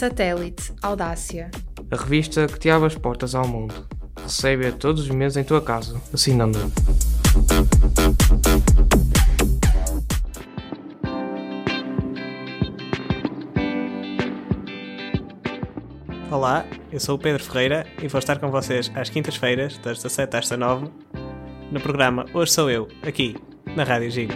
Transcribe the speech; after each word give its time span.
Satélite 0.00 0.72
Audácia. 0.80 1.50
A 1.90 1.96
revista 1.96 2.46
que 2.46 2.58
te 2.58 2.70
abre 2.70 2.86
as 2.86 2.94
portas 2.94 3.34
ao 3.34 3.46
mundo. 3.46 3.86
Recebe-a 4.22 4.72
todos 4.72 5.02
os 5.02 5.10
meses 5.10 5.36
em 5.36 5.44
tua 5.44 5.60
casa, 5.60 6.00
assinando. 6.10 6.58
Olá, 16.30 16.64
eu 16.90 16.98
sou 16.98 17.16
o 17.16 17.18
Pedro 17.18 17.44
Ferreira 17.44 17.86
e 18.02 18.08
vou 18.08 18.20
estar 18.20 18.38
com 18.38 18.50
vocês 18.50 18.90
às 18.94 19.10
quintas-feiras, 19.10 19.76
das 19.76 19.98
17 19.98 20.34
às 20.34 20.48
19, 20.48 20.90
no 21.70 21.78
programa 21.78 22.24
Hoje 22.32 22.52
Sou 22.52 22.70
Eu, 22.70 22.88
aqui, 23.02 23.36
na 23.76 23.84
Rádio 23.84 24.10
Gig. 24.10 24.32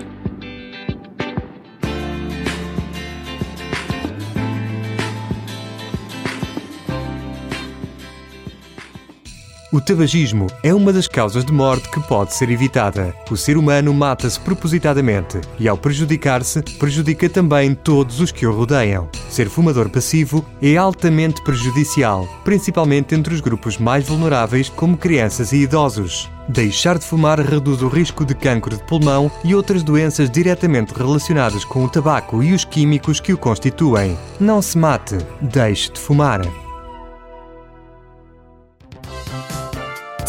O 9.74 9.80
tabagismo 9.80 10.46
é 10.62 10.73
uma 10.73 10.92
das 10.92 11.09
causas 11.09 11.45
de 11.45 11.52
morte 11.52 11.91
que 11.91 11.98
pode 11.98 12.33
ser 12.33 12.48
evitada. 12.48 13.12
O 13.28 13.36
ser 13.36 13.56
humano 13.56 13.92
mata-se 13.92 14.39
propositadamente 14.39 15.41
e, 15.58 15.66
ao 15.66 15.77
prejudicar-se, 15.77 16.62
prejudica 16.78 17.28
também 17.28 17.75
todos 17.75 18.20
os 18.20 18.31
que 18.31 18.47
o 18.47 18.53
rodeiam. 18.53 19.08
Ser 19.28 19.48
fumador 19.48 19.91
passivo 19.91 20.47
é 20.62 20.77
altamente 20.77 21.42
prejudicial, 21.42 22.25
principalmente 22.44 23.16
entre 23.16 23.34
os 23.34 23.41
grupos 23.41 23.77
mais 23.77 24.06
vulneráveis, 24.06 24.69
como 24.69 24.97
crianças 24.97 25.50
e 25.50 25.62
idosos. 25.62 26.31
Deixar 26.48 26.97
de 26.97 27.05
fumar 27.05 27.41
reduz 27.41 27.83
o 27.83 27.88
risco 27.88 28.25
de 28.25 28.36
cancro 28.36 28.77
de 28.77 28.84
pulmão 28.84 29.28
e 29.42 29.56
outras 29.56 29.83
doenças 29.83 30.31
diretamente 30.31 30.94
relacionadas 30.94 31.64
com 31.64 31.84
o 31.84 31.88
tabaco 31.88 32.44
e 32.44 32.53
os 32.53 32.64
químicos 32.64 33.19
que 33.19 33.33
o 33.33 33.38
constituem. 33.38 34.16
Não 34.38 34.62
se 34.62 34.78
mate, 34.78 35.19
deixe 35.41 35.91
de 35.91 35.98
fumar. 35.98 36.64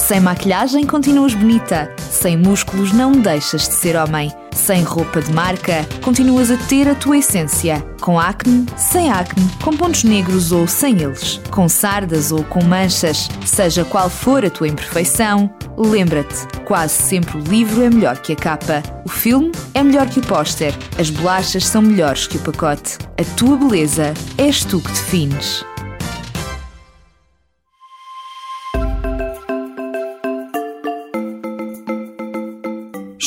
Sem 0.08 0.20
maquilhagem 0.20 0.86
continuas 0.86 1.34
bonita. 1.34 1.92
Sem 1.98 2.38
músculos 2.38 2.92
não 2.92 3.12
deixas 3.12 3.68
de 3.68 3.74
ser 3.74 3.96
homem. 3.96 4.32
Sem 4.54 4.84
roupa 4.84 5.20
de 5.20 5.34
marca 5.34 5.84
continuas 6.04 6.52
a 6.52 6.58
ter 6.58 6.88
a 6.88 6.94
tua 6.94 7.18
essência. 7.18 7.84
Com 8.02 8.20
acne, 8.20 8.68
sem 8.78 9.12
acne, 9.12 9.50
com 9.64 9.76
pontos 9.76 10.04
negros 10.04 10.52
ou 10.52 10.68
sem 10.68 11.02
eles. 11.02 11.42
Com 11.50 11.68
sardas 11.68 12.32
ou 12.32 12.44
com 12.44 12.64
manchas. 12.64 13.28
Seja 13.44 13.84
qual 13.84 14.08
for 14.08 14.46
a 14.46 14.50
tua 14.52 14.68
imperfeição, 14.68 15.50
lembra-te: 15.76 16.46
quase 16.66 16.94
sempre 16.94 17.40
o 17.40 17.44
livro 17.44 17.82
é 17.82 17.90
melhor 17.90 18.20
que 18.20 18.34
a 18.34 18.36
capa. 18.36 18.84
O 19.06 19.10
filme 19.10 19.52
é 19.74 19.82
melhor 19.82 20.08
que 20.08 20.20
o 20.20 20.28
póster. 20.28 20.76
As 21.00 21.10
bolachas 21.10 21.66
são 21.66 21.82
melhores 21.82 22.28
que 22.28 22.38
o 22.38 22.42
pacote. 22.42 23.00
A 23.20 23.24
tua 23.36 23.58
beleza 23.58 24.14
és 24.38 24.64
tu 24.64 24.80
que 24.80 24.90
defines. 24.90 25.66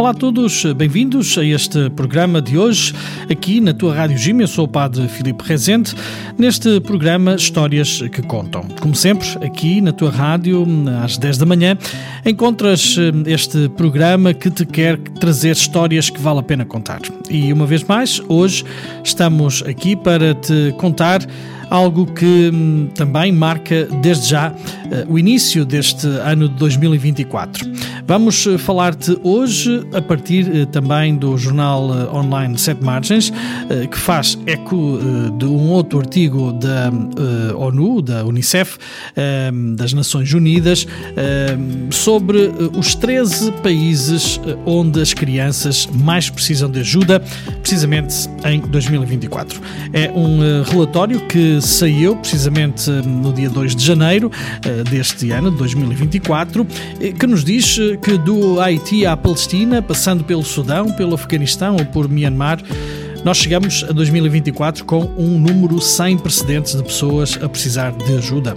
Olá 0.00 0.12
a 0.12 0.14
todos, 0.14 0.64
bem-vindos 0.64 1.36
a 1.36 1.44
este 1.44 1.90
programa 1.90 2.40
de 2.40 2.56
hoje, 2.56 2.94
aqui 3.30 3.60
na 3.60 3.74
tua 3.74 3.94
Rádio 3.94 4.16
Gim. 4.16 4.40
Eu 4.40 4.48
sou 4.48 4.64
o 4.64 4.68
Padre 4.68 5.06
Filipe 5.08 5.44
Rezende. 5.44 5.94
Neste 6.38 6.80
programa, 6.80 7.34
Histórias 7.34 8.00
que 8.10 8.22
Contam. 8.22 8.66
Como 8.80 8.94
sempre, 8.94 9.28
aqui 9.44 9.82
na 9.82 9.92
tua 9.92 10.10
rádio, 10.10 10.66
às 11.04 11.18
10 11.18 11.36
da 11.36 11.44
manhã, 11.44 11.76
encontras 12.24 12.96
eh, 12.98 13.30
este 13.30 13.68
programa 13.68 14.32
que 14.32 14.50
te 14.50 14.64
quer 14.64 14.96
trazer 14.96 15.50
histórias 15.50 16.08
que 16.08 16.18
vale 16.18 16.38
a 16.38 16.42
pena 16.42 16.64
contar. 16.64 17.02
E 17.28 17.52
uma 17.52 17.66
vez 17.66 17.84
mais, 17.84 18.22
hoje 18.26 18.64
estamos 19.04 19.62
aqui 19.66 19.94
para 19.94 20.34
te 20.34 20.74
contar 20.78 21.20
algo 21.70 22.04
que 22.04 22.50
hum, 22.52 22.88
também 22.94 23.30
marca 23.32 23.86
desde 24.02 24.28
já 24.28 24.52
eh, 24.90 25.06
o 25.08 25.18
início 25.18 25.64
deste 25.64 26.06
ano 26.06 26.48
de 26.48 26.56
2024. 26.56 27.70
Vamos 28.06 28.44
eh, 28.44 28.58
falar-te 28.58 29.16
hoje 29.22 29.86
a 29.94 30.02
partir 30.02 30.50
eh, 30.52 30.66
também 30.66 31.14
do 31.14 31.38
jornal 31.38 31.88
online 32.12 32.58
Sete 32.58 32.82
Margens, 32.82 33.32
que 33.90 33.98
faz 33.98 34.36
eco 34.46 34.98
de 35.38 35.44
um 35.44 35.68
outro 35.70 36.00
artigo 36.00 36.52
da 36.52 36.90
ONU, 37.54 38.02
da 38.02 38.24
Unicef, 38.24 38.78
das 39.76 39.92
Nações 39.92 40.32
Unidas, 40.32 40.86
sobre 41.90 42.50
os 42.76 42.94
13 42.94 43.52
países 43.62 44.40
onde 44.66 45.00
as 45.00 45.14
crianças 45.14 45.86
mais 45.86 46.28
precisam 46.28 46.68
de 46.70 46.80
ajuda, 46.80 47.20
precisamente 47.60 48.28
em 48.44 48.60
2024. 48.60 49.60
É 49.92 50.10
um 50.10 50.62
relatório 50.64 51.20
que 51.26 51.59
saiu 51.60 52.16
precisamente 52.16 52.90
no 52.90 53.32
dia 53.32 53.48
2 53.48 53.74
de 53.74 53.84
janeiro 53.84 54.30
eh, 54.64 54.82
deste 54.84 55.30
ano, 55.30 55.50
de 55.50 55.56
2024, 55.58 56.66
eh, 57.00 57.12
que 57.12 57.26
nos 57.26 57.44
diz 57.44 57.78
eh, 57.78 57.96
que 57.96 58.16
do 58.18 58.60
Haiti 58.60 59.06
à 59.06 59.16
Palestina, 59.16 59.82
passando 59.82 60.24
pelo 60.24 60.42
Sudão, 60.42 60.90
pelo 60.92 61.14
Afeganistão 61.14 61.76
ou 61.76 61.84
por 61.84 62.08
Myanmar, 62.08 62.58
nós 63.24 63.38
chegamos 63.38 63.84
a 63.88 63.92
2024 63.92 64.84
com 64.84 65.10
um 65.18 65.38
número 65.38 65.80
sem 65.80 66.16
precedentes 66.16 66.74
de 66.74 66.82
pessoas 66.82 67.38
a 67.42 67.48
precisar 67.48 67.92
de 67.92 68.16
ajuda. 68.16 68.56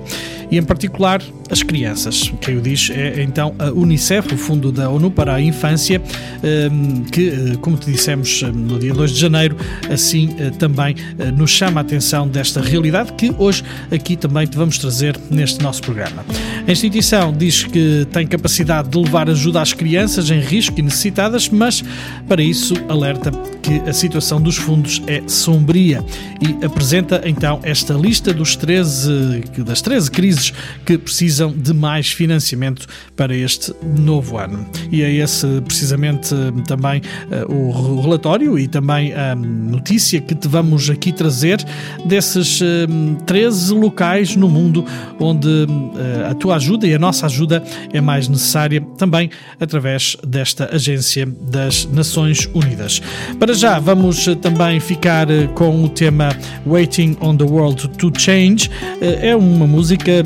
E 0.50 0.58
em 0.58 0.64
particular 0.64 1.22
as 1.50 1.62
crianças. 1.62 2.34
Quem 2.42 2.58
o 2.58 2.62
diz 2.62 2.90
é 2.90 3.22
então 3.22 3.54
a 3.60 3.72
Unicef, 3.72 4.34
o 4.34 4.38
Fundo 4.38 4.72
da 4.72 4.90
ONU 4.90 5.12
para 5.12 5.36
a 5.36 5.42
Infância, 5.42 6.02
ehm, 6.44 7.04
que, 7.12 7.30
eh, 7.30 7.56
como 7.62 7.78
te 7.78 7.92
dissemos 7.92 8.42
eh, 8.44 8.52
no 8.52 8.80
dia 8.80 8.94
2 8.94 9.12
de 9.12 9.20
janeiro, 9.20 9.56
assim 9.90 10.36
eh, 10.40 10.50
também 10.50 10.96
nos 11.38 11.52
chama 11.52 11.80
a 11.80 11.84
atenção 11.84 12.28
desta 12.28 12.60
realidade 12.60 13.14
que 13.14 13.34
hoje 13.38 13.64
aqui 13.92 14.16
também 14.16 14.48
te 14.48 14.58
vamos 14.58 14.78
trazer 14.78 15.16
neste 15.30 15.62
nosso 15.62 15.82
programa. 15.82 16.26
A 16.68 16.72
instituição 16.72 17.32
diz 17.32 17.64
que 17.64 18.08
tem 18.12 18.26
capacidade 18.26 18.90
de 18.90 18.98
levar 18.98 19.30
ajuda 19.30 19.62
às 19.62 19.74
crianças 19.74 20.30
em 20.32 20.40
risco 20.40 20.80
e 20.80 20.82
necessitadas, 20.82 21.50
mas 21.50 21.84
para 22.28 22.42
isso 22.42 22.74
alerta 22.90 23.32
que 23.64 23.80
a 23.90 23.94
situação 23.94 24.42
dos 24.42 24.58
fundos 24.58 25.02
é 25.08 25.24
sombria 25.26 26.04
e 26.42 26.66
apresenta 26.66 27.22
então 27.26 27.62
esta 27.64 27.94
lista 27.94 28.34
dos 28.34 28.58
13, 28.58 29.42
das 29.66 29.82
13 29.82 30.12
crises 30.12 30.54
que 30.86 30.98
precisam 30.98 31.52
de 31.52 31.74
mais 31.74 32.12
financiamento 32.12 32.86
para 33.16 33.34
este 33.34 33.74
novo 33.98 34.38
ano. 34.38 34.68
E 34.92 35.02
é 35.02 35.12
esse 35.12 35.48
precisamente 35.62 36.36
também 36.68 37.02
uh, 37.48 37.54
o 37.54 38.02
relatório 38.02 38.60
e 38.60 38.68
também 38.68 39.14
a 39.14 39.34
notícia 39.34 40.20
que 40.20 40.36
te 40.36 40.48
vamos 40.48 40.90
aqui 40.90 41.14
trazer 41.14 41.64
desses 42.06 42.60
uh, 42.60 42.66
eh, 42.66 43.24
13 43.26 43.74
locais 43.76 44.36
no 44.36 44.50
mundo 44.50 44.86
onde 45.20 45.48
uh, 45.48 46.30
a 46.30 46.34
tua 46.34 46.58
ajuda 46.58 46.86
e 46.86 46.94
a 46.94 47.00
nossa 47.00 47.28
ajuda 47.28 47.64
é 47.94 48.02
mais 48.02 48.28
necessária, 48.28 48.82
também 48.98 49.30
através 49.60 50.18
desta 50.28 50.70
agência 50.74 51.26
das 51.26 51.86
Nações 51.86 52.50
Unidas. 52.54 53.02
Para 53.40 53.53
já, 53.54 53.80
vamos 53.80 54.26
também 54.42 54.80
ficar 54.80 55.28
com 55.54 55.84
o 55.84 55.90
tema 55.90 56.36
Waiting 56.66 57.18
on 57.22 57.38
the 57.38 57.44
World 57.44 57.88
to 57.90 58.12
Change. 58.18 58.70
É 59.02 59.36
uma 59.36 59.68
música 59.68 60.24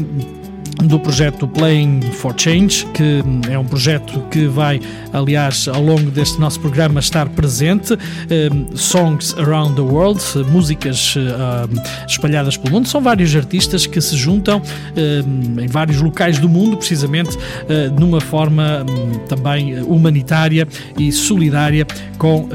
do 0.84 1.00
projeto 1.00 1.48
Playing 1.48 2.02
for 2.02 2.34
Change, 2.38 2.86
que 2.94 3.24
é 3.50 3.58
um 3.58 3.66
projeto 3.66 4.22
que 4.30 4.46
vai, 4.46 4.80
aliás, 5.12 5.68
ao 5.68 5.82
longo 5.82 6.12
deste 6.12 6.40
nosso 6.40 6.60
programa 6.60 7.00
estar 7.00 7.28
presente. 7.30 7.94
Um, 7.94 8.76
songs 8.76 9.36
Around 9.38 9.76
the 9.76 9.82
World, 9.82 10.22
músicas 10.52 11.16
um, 11.18 12.08
espalhadas 12.08 12.58
pelo 12.58 12.76
mundo. 12.76 12.88
São 12.88 13.02
vários 13.02 13.36
artistas 13.36 13.86
que 13.86 14.00
se 14.00 14.16
juntam 14.16 14.62
um, 14.96 15.60
em 15.60 15.68
vários 15.68 16.00
locais 16.02 16.38
do 16.38 16.48
mundo, 16.48 16.78
precisamente 16.78 17.36
uh, 17.36 18.00
numa 18.00 18.22
forma 18.22 18.86
hum, 18.88 19.20
também 19.28 19.82
humanitária 19.82 20.68
e 20.98 21.12
solidária 21.12 21.86
com 22.18 22.48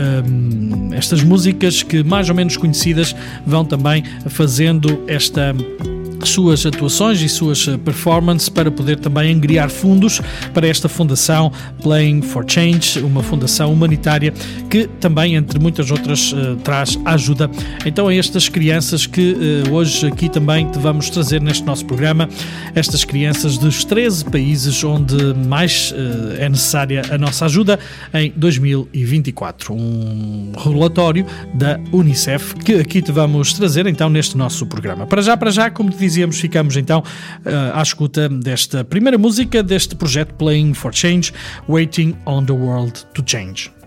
estas 0.93 1.23
músicas 1.23 1.83
que, 1.83 2.03
mais 2.03 2.29
ou 2.29 2.35
menos 2.35 2.57
conhecidas, 2.57 3.15
vão 3.47 3.65
também 3.65 4.05
fazendo 4.29 5.03
esta 5.07 5.55
suas 6.29 6.65
atuações 6.65 7.21
e 7.21 7.29
suas 7.29 7.67
performances 7.85 8.49
para 8.49 8.71
poder 8.71 8.99
também 8.99 9.33
angriar 9.35 9.71
fundos 9.71 10.21
para 10.53 10.67
esta 10.67 10.89
fundação 10.89 11.51
Playing 11.83 12.23
for 12.23 12.45
Change, 12.47 13.01
uma 13.01 13.23
fundação 13.23 13.73
humanitária 13.73 14.33
que 14.71 14.87
também, 15.01 15.35
entre 15.35 15.59
muitas 15.59 15.91
outras, 15.91 16.35
traz 16.65 16.99
ajuda 17.05 17.51
então 17.85 18.09
a 18.09 18.15
estas 18.15 18.49
crianças 18.49 19.07
que 19.07 19.37
hoje 19.71 20.07
aqui 20.07 20.29
também 20.29 20.71
te 20.71 20.79
vamos 20.79 21.11
trazer 21.11 21.41
neste 21.41 21.65
nosso 21.65 21.85
programa, 21.85 22.29
estas 22.75 23.05
crianças 23.05 23.59
dos 23.59 23.85
13 23.85 24.25
países 24.27 24.83
onde 24.85 25.17
mais 25.47 25.95
é 26.39 26.49
necessária 26.49 27.03
a 27.11 27.19
nossa 27.19 27.45
ajuda 27.45 27.79
em 28.15 28.33
2024. 28.37 29.75
Um 29.75 30.53
relatório 30.57 31.27
da 31.55 31.79
Unicef 31.93 32.55
que 32.57 32.75
aqui 32.75 33.03
te 33.03 33.13
vamos 33.13 33.53
trazer 33.53 33.87
então 33.87 34.09
neste 34.09 34.37
nosso 34.37 34.67
programa. 34.67 35.07
Para 35.07 35.23
já, 35.23 35.37
para 35.37 35.51
já, 35.51 35.71
como 35.71 35.91
te 35.91 35.97
dizíamos, 36.13 36.39
ficamos 36.39 36.77
então 36.77 37.03
eh, 37.45 37.73
à 37.75 37.83
escuta 37.83 38.29
desta 38.29 38.85
primeira 38.85 39.17
música 39.17 39.63
deste 39.63 39.97
projeto 39.97 40.35
Playing 40.35 40.75
for 40.75 40.95
Change, 40.95 41.33
Waiting 41.69 42.17
on 42.27 42.45
the 42.45 42.53
World 42.53 43.05
to 43.15 43.23
Change. 43.25 43.82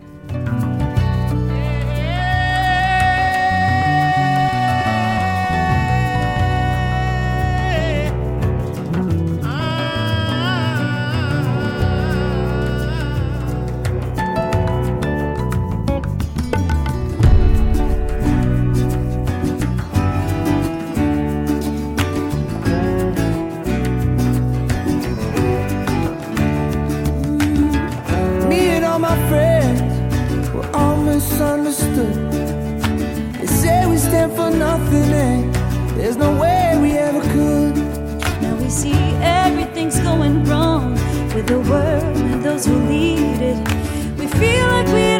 There's 36.06 36.18
no 36.18 36.40
way 36.40 36.78
we 36.80 36.92
ever 37.00 37.20
could. 37.20 37.76
Now 38.40 38.56
we 38.58 38.70
see 38.70 38.94
everything's 39.24 40.00
going 40.02 40.44
wrong 40.44 40.92
with 41.34 41.48
the 41.48 41.60
world 41.62 42.18
and 42.32 42.44
those 42.44 42.68
who 42.68 42.76
lead 42.76 43.42
it. 43.42 43.58
We 44.16 44.28
feel 44.28 44.68
like 44.68 44.86
we 44.90 45.15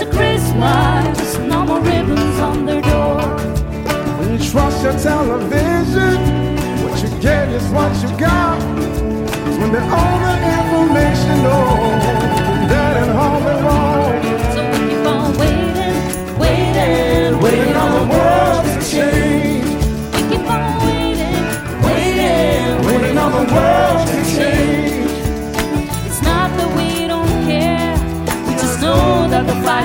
it's 0.00 0.08
a 0.08 0.16
Christmas, 0.16 1.38
no 1.38 1.64
more 1.64 1.80
ribbons 1.80 2.38
on 2.40 2.64
their 2.64 2.80
door. 2.80 3.20
When 4.18 4.32
you 4.32 4.50
trust 4.50 4.82
your 4.82 4.92
television, 4.92 6.16
what 6.82 7.02
you 7.02 7.20
get 7.20 7.48
is 7.48 7.66
what 7.68 7.94
you 8.02 8.08
got. 8.18 8.58
When 9.58 9.72
they 9.72 9.78
own 9.78 10.22
the 10.22 10.50
information, 10.60 11.40
oh. 11.44 12.09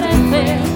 right 0.01 0.13
and 0.13 0.31
fair. 0.31 0.74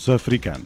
Provérbios 0.00 0.08
africanos. 0.08 0.64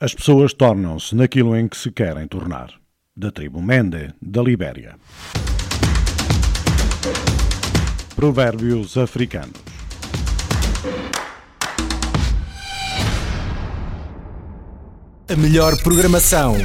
As 0.00 0.14
pessoas 0.14 0.54
tornam-se 0.54 1.14
naquilo 1.14 1.54
em 1.54 1.68
que 1.68 1.76
se 1.76 1.90
querem 1.90 2.26
tornar. 2.26 2.70
Da 3.14 3.30
tribo 3.30 3.60
Mende, 3.60 4.14
da 4.22 4.42
Libéria. 4.42 4.96
Provérbios 8.16 8.96
africanos. 8.96 9.60
A 15.28 15.36
melhor 15.36 15.76
programação. 15.82 16.56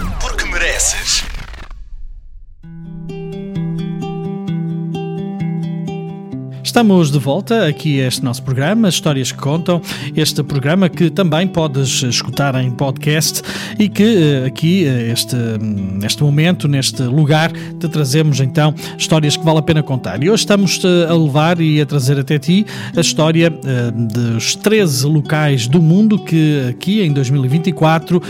Estamos 6.75 7.09
de 7.09 7.19
volta 7.19 7.67
aqui 7.67 8.01
a 8.01 8.07
este 8.07 8.21
nosso 8.21 8.43
programa, 8.43 8.89
Histórias 8.89 9.31
que 9.31 9.37
Contam, 9.37 9.81
este 10.13 10.43
programa 10.43 10.89
que 10.89 11.09
também 11.09 11.47
podes 11.47 12.03
escutar 12.03 12.53
em 12.55 12.69
podcast 12.69 13.41
e 13.79 13.87
que 13.87 14.03
eh, 14.03 14.45
aqui, 14.45 14.85
eh, 14.85 15.09
este, 15.09 15.37
neste 15.37 16.21
momento, 16.21 16.67
neste 16.67 17.01
lugar, 17.03 17.49
te 17.79 17.87
trazemos 17.87 18.41
então 18.41 18.75
histórias 18.97 19.37
que 19.37 19.45
vale 19.45 19.59
a 19.59 19.61
pena 19.61 19.81
contar. 19.81 20.21
E 20.21 20.29
hoje 20.29 20.41
estamos 20.41 20.81
eh, 20.83 21.09
a 21.09 21.13
levar 21.13 21.61
e 21.61 21.79
a 21.79 21.85
trazer 21.85 22.19
até 22.19 22.37
ti 22.37 22.65
a 22.93 22.99
história 22.99 23.49
dos 23.93 24.57
13 24.57 25.07
locais 25.07 25.67
do 25.67 25.81
mundo 25.81 26.19
que 26.19 26.65
aqui 26.71 27.01
em 27.01 27.13
2024 27.13 28.21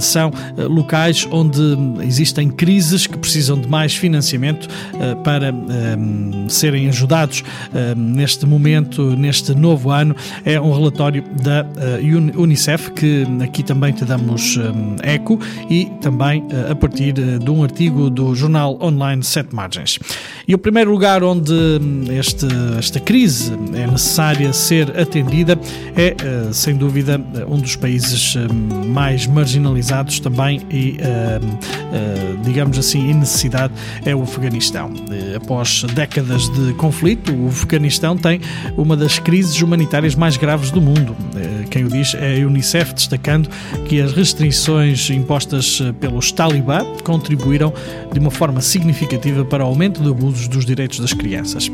são 0.00 0.30
locais 0.56 1.28
onde 1.30 1.60
existem 2.02 2.48
crises 2.48 3.06
que 3.06 3.18
precisam 3.18 3.60
de 3.60 3.68
mais 3.68 3.94
financiamento 3.94 4.68
para 5.22 5.52
serem 6.48 6.88
ajudados 6.88 7.42
neste 7.96 8.46
momento, 8.46 9.16
neste 9.16 9.54
novo 9.54 9.90
ano, 9.90 10.14
é 10.44 10.60
um 10.60 10.72
relatório 10.72 11.24
da 11.42 11.64
uh, 11.64 12.42
Unicef, 12.42 12.90
que 12.92 13.26
aqui 13.42 13.62
também 13.62 13.92
te 13.92 14.04
damos 14.04 14.56
um, 14.56 14.96
eco, 15.02 15.38
e 15.68 15.86
também 16.00 16.44
a 16.70 16.74
partir 16.74 17.12
de 17.12 17.50
um 17.50 17.62
artigo 17.62 18.10
do 18.10 18.34
jornal 18.34 18.78
online 18.80 19.22
Sete 19.22 19.54
Margens. 19.54 19.98
E 20.46 20.54
o 20.54 20.58
primeiro 20.58 20.90
lugar 20.90 21.22
onde 21.22 21.52
hum, 21.52 22.04
este, 22.10 22.46
esta 22.78 23.00
crise 23.00 23.52
é 23.74 23.86
necessária 23.86 24.52
ser 24.52 24.98
atendida 24.98 25.58
é, 25.96 26.14
sem 26.52 26.76
dúvida, 26.76 27.20
um 27.48 27.58
dos 27.58 27.76
países 27.76 28.36
hum, 28.36 28.86
mais 28.86 29.26
marginalizados 29.26 30.20
também 30.20 30.60
e, 30.70 30.96
hum, 30.98 31.58
digamos 32.42 32.78
assim, 32.78 33.10
em 33.10 33.14
necessidade 33.14 33.72
é 34.04 34.14
o 34.14 34.22
Afeganistão. 34.22 34.92
Após 35.36 35.84
décadas 35.94 36.48
de 36.50 36.72
conflito, 36.74 37.32
o 37.34 37.47
Afeganistão 37.48 38.16
tem 38.16 38.40
uma 38.76 38.96
das 38.96 39.18
crises 39.18 39.60
humanitárias 39.60 40.14
mais 40.14 40.36
graves 40.36 40.70
do 40.70 40.80
mundo. 40.80 41.16
Eh, 41.36 41.64
quem 41.70 41.84
o 41.84 41.88
diz 41.88 42.14
é 42.14 42.40
a 42.40 42.46
Unicef, 42.46 42.94
destacando 42.94 43.48
que 43.86 44.00
as 44.00 44.12
restrições 44.12 45.10
impostas 45.10 45.80
eh, 45.80 45.92
pelos 45.92 46.32
talibã 46.32 46.84
contribuíram 47.04 47.72
de 48.12 48.18
uma 48.18 48.30
forma 48.30 48.60
significativa 48.60 49.44
para 49.44 49.64
o 49.64 49.68
aumento 49.68 50.02
de 50.02 50.08
abusos 50.08 50.48
dos 50.48 50.64
direitos 50.64 51.00
das 51.00 51.12
crianças. 51.12 51.70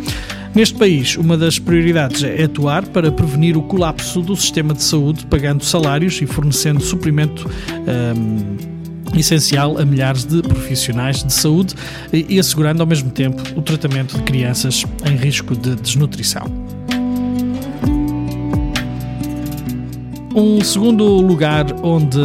Neste 0.55 0.77
país, 0.77 1.17
uma 1.17 1.37
das 1.37 1.59
prioridades 1.59 2.23
é 2.23 2.45
atuar 2.45 2.87
para 2.87 3.11
prevenir 3.11 3.57
o 3.57 3.63
colapso 3.63 4.21
do 4.21 4.37
sistema 4.37 4.73
de 4.73 4.83
saúde, 4.83 5.27
pagando 5.27 5.65
salários 5.65 6.21
e 6.23 6.27
fornecendo 6.27 6.81
suprimento. 6.81 7.51
Ehm, 7.87 8.74
essencial 9.21 9.79
a 9.79 9.85
milhares 9.85 10.25
de 10.25 10.43
profissionais 10.43 11.23
de 11.23 11.33
saúde 11.33 11.75
e 12.13 12.39
assegurando 12.39 12.83
ao 12.83 12.87
mesmo 12.87 13.11
tempo 13.11 13.43
o 13.57 13.63
tratamento 13.63 14.17
de 14.17 14.23
crianças 14.23 14.85
em 15.05 15.17
risco 15.17 15.57
de 15.57 15.75
desnutrição. 15.77 16.64
Um 20.37 20.61
segundo 20.65 21.05
lugar 21.05 21.65
onde 21.81 22.19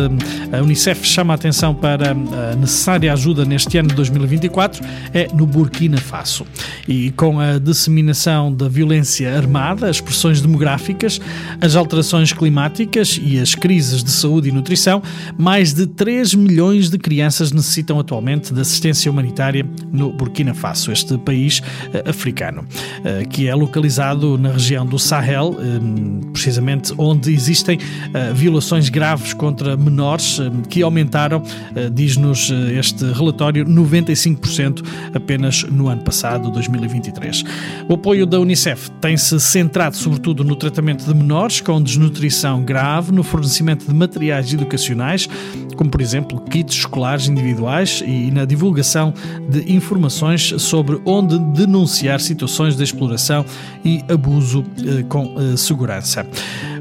a 0.52 0.64
Unicef 0.64 1.06
chama 1.06 1.32
a 1.32 1.36
atenção 1.36 1.76
para 1.76 2.12
a 2.12 2.56
necessária 2.56 3.14
ajuda 3.14 3.46
neste 3.46 3.78
ano 3.78 3.90
de 3.90 3.94
2024 3.94 4.84
é 5.14 5.28
no 5.32 5.46
Burkina 5.46 6.00
Faso. 6.00 6.44
E 6.88 7.12
com 7.12 7.40
a 7.40 7.60
disseminação 7.60 8.52
da 8.52 8.68
violência 8.68 9.38
armada, 9.38 9.88
as 9.88 10.02
pressões 10.02 10.42
demográficas, 10.42 11.22
as 11.62 11.76
alterações 11.76 12.34
climáticas 12.34 13.20
e 13.24 13.40
as 13.40 13.54
crises 13.54 14.04
de 14.04 14.10
saúde 14.10 14.50
e 14.50 14.52
nutrição, 14.52 15.04
mais 15.38 15.72
de 15.72 15.86
3 15.86 16.34
milhões 16.34 16.90
de 16.90 16.98
crianças 16.98 17.52
necessitam 17.52 18.00
atualmente 18.00 18.52
de 18.52 18.60
assistência 18.60 19.12
humanitária 19.12 19.64
no 19.92 20.12
Burkina 20.12 20.56
Faso, 20.56 20.92
este 20.92 21.16
país 21.20 21.62
eh, 21.94 22.10
africano, 22.10 22.66
eh, 23.06 23.26
que 23.30 23.48
é 23.48 23.54
localizado 23.54 24.36
na 24.36 24.52
região 24.52 24.84
do 24.84 24.98
Sahel, 24.98 25.56
eh, 25.60 26.32
precisamente 26.34 26.92
onde 26.98 27.32
existem 27.32 27.78
uh, 28.08 28.34
violações 28.34 28.90
graves 28.90 29.34
contra 29.34 29.76
menores 29.76 30.40
uh, 30.40 30.52
que 30.70 30.82
aumentaram, 30.82 31.40
uh, 31.40 31.90
diz-nos 31.92 32.52
este 32.78 33.06
relatório, 33.12 33.66
95% 33.66 34.84
apenas 35.14 35.64
no 35.64 35.88
ano 35.88 36.02
passado, 36.02 36.52
2023. 36.52 37.44
O 37.88 37.94
apoio 37.94 38.26
da 38.26 38.40
Unicef 38.40 38.90
tem-se 39.02 39.40
centrado 39.40 39.96
sobretudo 39.96 40.44
no 40.44 40.56
tratamento 40.56 41.06
de 41.06 41.14
menores 41.14 41.62
com 41.62 41.82
desnutrição 41.82 42.64
grave, 42.64 43.12
no 43.12 43.24
fornecimento 43.24 43.86
de 43.86 43.94
materiais 43.94 44.54
educacionais, 44.54 45.28
como 45.76 45.90
por 45.90 46.02
exemplo 46.02 46.40
kits 46.42 46.76
escolares 46.76 47.28
individuais 47.28 48.04
e 48.06 48.32
na 48.32 48.46
divulgação 48.46 49.14
de 49.50 49.74
informações 49.74 50.54
sobre 50.58 51.00
onde 51.06 51.38
denunciar 51.54 52.20
situações 52.20 52.76
de 52.76 52.84
exploração 52.84 53.46
e 53.84 54.04
abuso 54.10 54.64
com 55.08 55.36
segurança. 55.58 56.26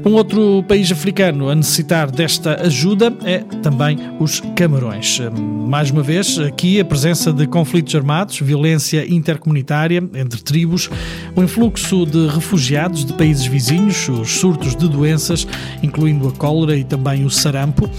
Um 0.05 0.13
outro 0.13 0.63
país 0.67 0.91
africano 0.91 1.49
a 1.49 1.55
necessitar 1.55 2.09
desta 2.09 2.61
ajuda 2.61 3.13
é 3.25 3.39
também 3.61 3.97
os 4.19 4.41
Camarões. 4.55 5.19
Mais 5.67 5.91
uma 5.91 6.01
vez, 6.01 6.39
aqui 6.39 6.79
a 6.79 6.85
presença 6.85 7.33
de 7.33 7.45
conflitos 7.45 7.93
armados, 7.95 8.39
violência 8.39 9.05
intercomunitária 9.11 10.03
entre 10.13 10.41
tribos, 10.41 10.89
o 11.35 11.43
influxo 11.43 12.05
de 12.05 12.27
refugiados 12.27 13.05
de 13.05 13.13
países 13.13 13.45
vizinhos, 13.45 14.07
os 14.09 14.39
surtos 14.39 14.75
de 14.75 14.87
doenças, 14.87 15.45
incluindo 15.83 16.27
a 16.27 16.31
cólera 16.31 16.75
e 16.75 16.83
também 16.83 17.25
o 17.25 17.29
sarampo, 17.29 17.89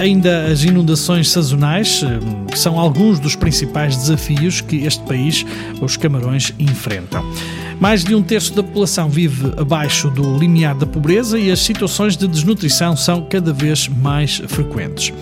ainda 0.00 0.46
as 0.46 0.64
inundações 0.64 1.30
sazonais, 1.30 2.02
que 2.50 2.58
são 2.58 2.78
alguns 2.78 3.20
dos 3.20 3.36
principais 3.36 3.96
desafios 3.96 4.60
que 4.60 4.84
este 4.84 5.02
país, 5.04 5.44
os 5.80 5.96
Camarões, 5.96 6.52
enfrentam. 6.58 7.24
Mais 7.80 8.04
de 8.04 8.14
um 8.14 8.22
terço 8.22 8.54
da 8.54 8.62
população 8.62 9.08
vive 9.08 9.52
abaixo 9.56 10.10
do 10.10 10.38
limiar 10.38 10.74
da 10.74 10.86
pobreza 10.86 11.38
e 11.38 11.50
as 11.50 11.60
situações 11.60 12.16
de 12.16 12.26
desnutrição 12.26 12.96
são 12.96 13.26
cada 13.28 13.52
vez 13.52 13.88
mais 13.88 14.42
frequentes. 14.48 15.12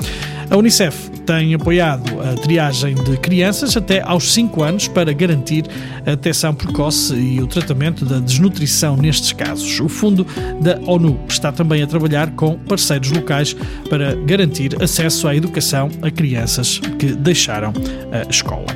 A 0.53 0.57
Unicef 0.59 1.09
tem 1.25 1.55
apoiado 1.55 2.21
a 2.21 2.35
triagem 2.35 2.95
de 2.95 3.17
crianças 3.17 3.75
até 3.75 4.03
aos 4.03 4.35
5 4.35 4.63
anos 4.63 4.87
para 4.87 5.11
garantir 5.11 5.65
a 6.01 6.11
detecção 6.11 6.53
precoce 6.55 7.15
e 7.15 7.41
o 7.41 7.47
tratamento 7.47 8.05
da 8.05 8.19
desnutrição 8.19 8.95
nestes 8.95 9.33
casos. 9.33 9.81
O 9.81 9.89
Fundo 9.89 10.27
da 10.61 10.79
ONU 10.87 11.19
está 11.27 11.51
também 11.51 11.83
a 11.83 11.87
trabalhar 11.87 12.31
com 12.33 12.59
parceiros 12.59 13.11
locais 13.11 13.57
para 13.89 14.15
garantir 14.15 14.77
acesso 14.83 15.27
à 15.27 15.35
educação 15.35 15.89
a 16.03 16.11
crianças 16.11 16.79
que 16.99 17.15
deixaram 17.15 17.73
a 18.13 18.29
escola. 18.29 18.67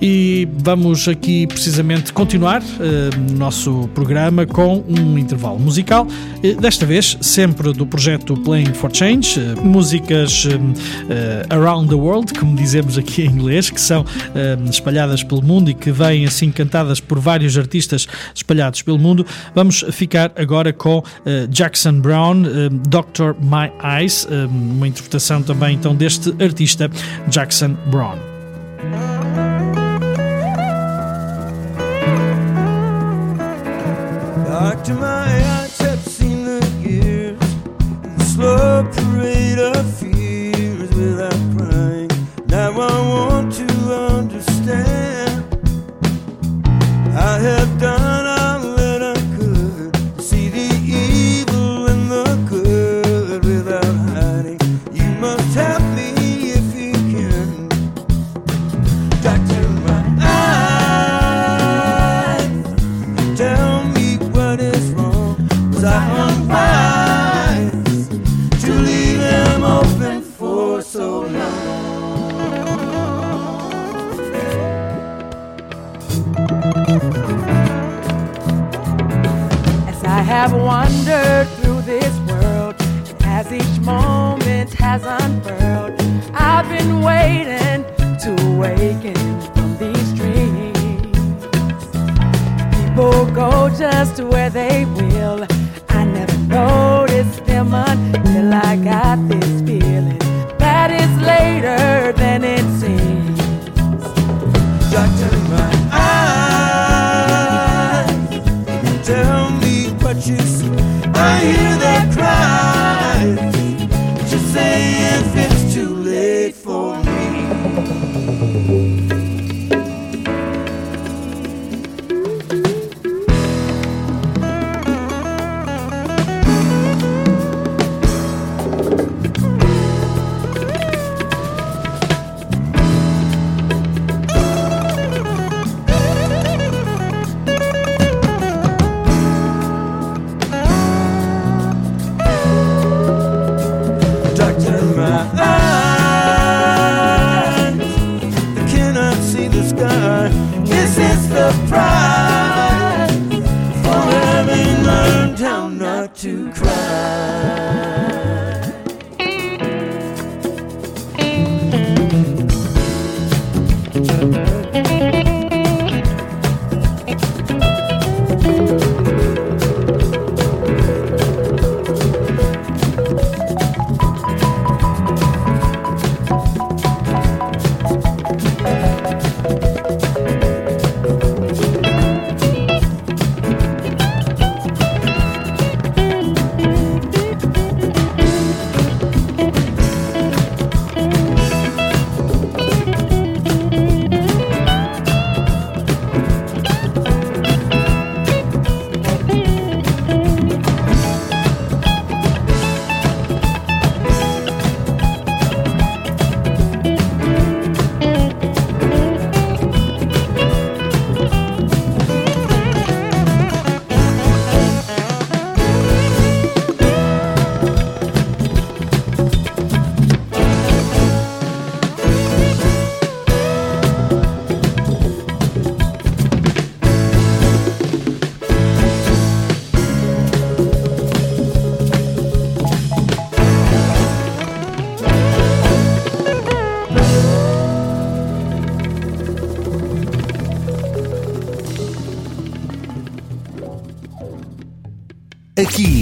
E 0.00 0.46
vamos 0.58 1.08
aqui 1.08 1.46
precisamente 1.46 2.12
continuar 2.12 2.60
uh, 2.62 3.32
nosso 3.36 3.88
programa 3.94 4.44
com 4.44 4.84
um 4.86 5.18
intervalo 5.18 5.58
musical, 5.58 6.06
uh, 6.06 6.60
desta 6.60 6.84
vez 6.84 7.16
sempre 7.20 7.72
do 7.72 7.86
projeto 7.86 8.36
Playing 8.36 8.74
for 8.74 8.94
Change, 8.94 9.40
uh, 9.40 9.64
músicas 9.64 10.46
Around 11.48 11.88
the 11.88 11.94
World, 11.94 12.34
como 12.38 12.54
dizemos 12.56 12.98
aqui 12.98 13.22
em 13.22 13.30
inglês, 13.30 13.70
que 13.70 13.80
são 13.80 14.04
espalhadas 14.70 15.22
pelo 15.22 15.42
mundo 15.42 15.70
e 15.70 15.74
que 15.74 15.90
vêm 15.90 16.24
assim 16.24 16.50
cantadas 16.50 17.00
por 17.00 17.18
vários 17.18 17.56
artistas 17.56 18.06
espalhados 18.34 18.82
pelo 18.82 18.98
mundo. 18.98 19.24
Vamos 19.54 19.84
ficar 19.92 20.32
agora 20.36 20.72
com 20.72 21.02
Jackson 21.48 22.00
Brown, 22.00 22.42
Doctor 22.88 23.36
My 23.40 23.70
Eyes, 23.82 24.26
uma 24.48 24.88
interpretação 24.88 25.42
também 25.42 25.74
então 25.74 25.94
deste 25.94 26.34
artista 26.42 26.90
Jackson 27.28 27.76
Brown. 27.90 28.35
Back 34.76 34.84
to 34.84 34.94
my 34.94 35.25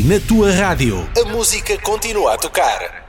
na 0.04 0.20
tua 0.20 0.52
rádio, 0.52 1.08
a 1.18 1.24
música 1.30 1.78
continua 1.78 2.34
a 2.34 2.36
tocar. 2.36 3.04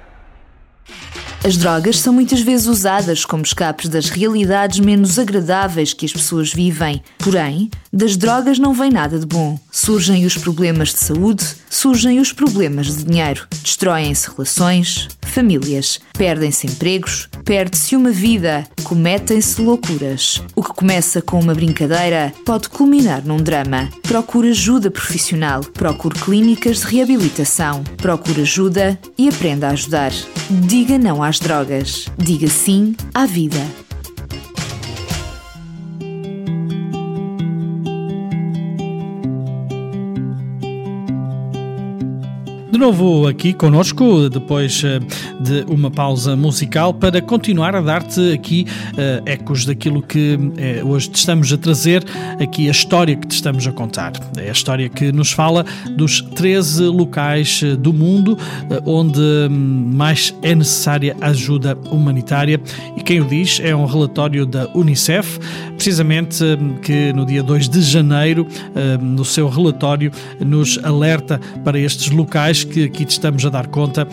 As 1.43 1.58
drogas 1.58 1.99
são 1.99 2.13
muitas 2.13 2.39
vezes 2.39 2.67
usadas 2.67 3.25
como 3.25 3.43
escapes 3.43 3.89
das 3.89 4.10
realidades 4.10 4.79
menos 4.79 5.19
agradáveis 5.19 5.93
que 5.93 6.05
as 6.05 6.13
pessoas 6.13 6.53
vivem. 6.53 7.03
Porém, 7.19 7.69
das 7.91 8.15
drogas 8.15 8.58
não 8.58 8.73
vem 8.73 8.89
nada 8.89 9.19
de 9.19 9.25
bom. 9.25 9.60
Surgem 9.69 10.25
os 10.25 10.38
problemas 10.38 10.93
de 10.93 11.01
saúde, 11.01 11.45
surgem 11.69 12.19
os 12.19 12.31
problemas 12.31 12.88
de 12.88 13.03
dinheiro. 13.03 13.45
Destroem-se 13.62 14.29
relações, 14.31 15.10
famílias, 15.36 16.00
perdem-se 16.17 16.65
empregos, 16.65 17.28
perde-se 17.43 17.93
uma 17.93 18.10
vida, 18.10 18.65
cometem-se 18.86 19.62
loucuras. 19.62 20.41
O 20.56 20.63
que 20.63 20.69
começa 20.69 21.21
com 21.21 21.38
uma 21.38 21.54
brincadeira 21.54 22.34
pode 22.45 22.69
culminar 22.69 23.21
num 23.26 23.36
drama. 23.36 23.89
Procure 24.04 24.52
ajuda 24.52 24.89
profissional, 24.89 25.60
procure 25.60 26.17
clínicas 26.17 26.80
de 26.80 26.95
reabilitação, 26.95 27.84
procure 27.98 28.43
ajuda 28.43 28.98
e 29.17 29.28
aprenda 29.28 29.67
a 29.67 29.71
ajudar. 29.71 30.13
Diga 30.50 30.98
não 30.98 31.21
às 31.21 31.38
drogas. 31.38 32.08
Diga 32.17 32.48
sim 32.48 32.95
à 33.13 33.26
vida. 33.26 33.85
De 42.75 42.79
novo 42.79 43.25
aqui 43.25 43.53
conosco, 43.53 44.29
depois 44.29 44.83
eh, 44.83 44.99
de 45.45 45.63
uma 45.71 45.91
pausa 45.91 46.36
musical, 46.36 46.91
para 46.91 47.21
continuar 47.21 47.75
a 47.75 47.81
dar-te 47.81 48.34
aqui 48.34 48.65
uh, 48.93 49.21
ecos 49.29 49.63
daquilo 49.63 50.01
que 50.01 50.36
uh, 50.81 50.88
hoje 50.88 51.08
te 51.08 51.17
estamos 51.17 51.53
a 51.53 51.58
trazer, 51.58 52.03
aqui 52.41 52.67
a 52.67 52.71
história 52.71 53.15
que 53.15 53.27
te 53.27 53.36
estamos 53.36 53.67
a 53.67 53.71
contar. 53.71 54.13
É 54.38 54.49
a 54.49 54.51
história 54.51 54.89
que 54.89 55.12
nos 55.12 55.31
fala 55.31 55.63
dos 55.95 56.19
13 56.19 56.86
locais 56.86 57.62
do 57.77 57.93
mundo 57.93 58.34
uh, 58.34 58.89
onde 58.89 59.21
hum, 59.21 59.91
mais 59.93 60.34
é 60.41 60.55
necessária 60.55 61.15
ajuda 61.21 61.77
humanitária. 61.91 62.60
E 62.97 63.01
quem 63.01 63.21
o 63.21 63.25
diz 63.25 63.62
é 63.63 63.75
um 63.75 63.86
relatório 63.86 64.47
da 64.47 64.67
Unicef, 64.73 65.39
precisamente 65.75 66.43
hum, 66.43 66.77
que 66.81 67.13
no 67.13 67.23
dia 67.23 67.43
2 67.43 67.69
de 67.69 67.81
janeiro, 67.84 68.47
hum, 68.49 69.05
no 69.05 69.23
seu 69.23 69.47
relatório, 69.47 70.12
nos 70.39 70.84
alerta 70.84 71.39
para 71.63 71.79
estes 71.79 72.10
locais 72.10 72.63
que 72.63 72.86
aqui 72.86 73.05
te 73.05 73.12
estamos 73.12 73.45
a 73.45 73.49
dar 73.49 73.67
conta 73.67 74.08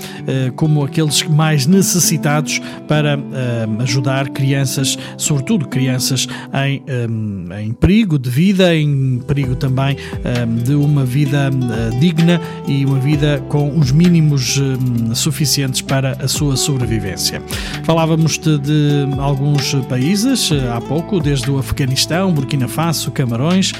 como 0.57 0.85
aqueles 0.85 1.22
mais 1.31 1.67
necessitados 1.67 2.61
para 2.87 3.19
uh, 3.19 3.83
ajudar 3.83 4.29
crianças, 4.31 4.99
sobretudo 5.17 5.69
crianças 5.69 6.27
em, 6.67 6.83
um, 7.09 7.47
em 7.59 7.73
perigo 7.73 8.19
de 8.19 8.31
vida, 8.31 8.75
em 8.75 9.19
perigo 9.27 9.55
também 9.55 9.97
um, 10.25 10.57
de 10.57 10.75
uma 10.75 11.05
vida 11.05 11.51
uh, 11.51 12.01
digna 12.01 12.41
e 12.67 12.85
uma 12.85 12.99
vida 12.99 13.43
com 13.49 13.79
os 13.79 13.93
mínimos 13.93 14.59
um, 14.59 15.15
suficientes 15.15 15.81
para 15.81 16.13
a 16.13 16.29
sua 16.29 16.57
sobrevivência. 16.57 17.43
Falávamos 17.85 18.39
de, 18.39 18.59
de 18.59 19.07
alguns 19.19 19.75
países 19.89 20.51
há 20.75 20.81
pouco, 20.81 21.21
desde 21.21 21.51
o 21.51 21.59
Afeganistão, 21.59 22.33
Burkina 22.33 22.69
Faso, 22.69 23.11
Camarões. 23.11 23.73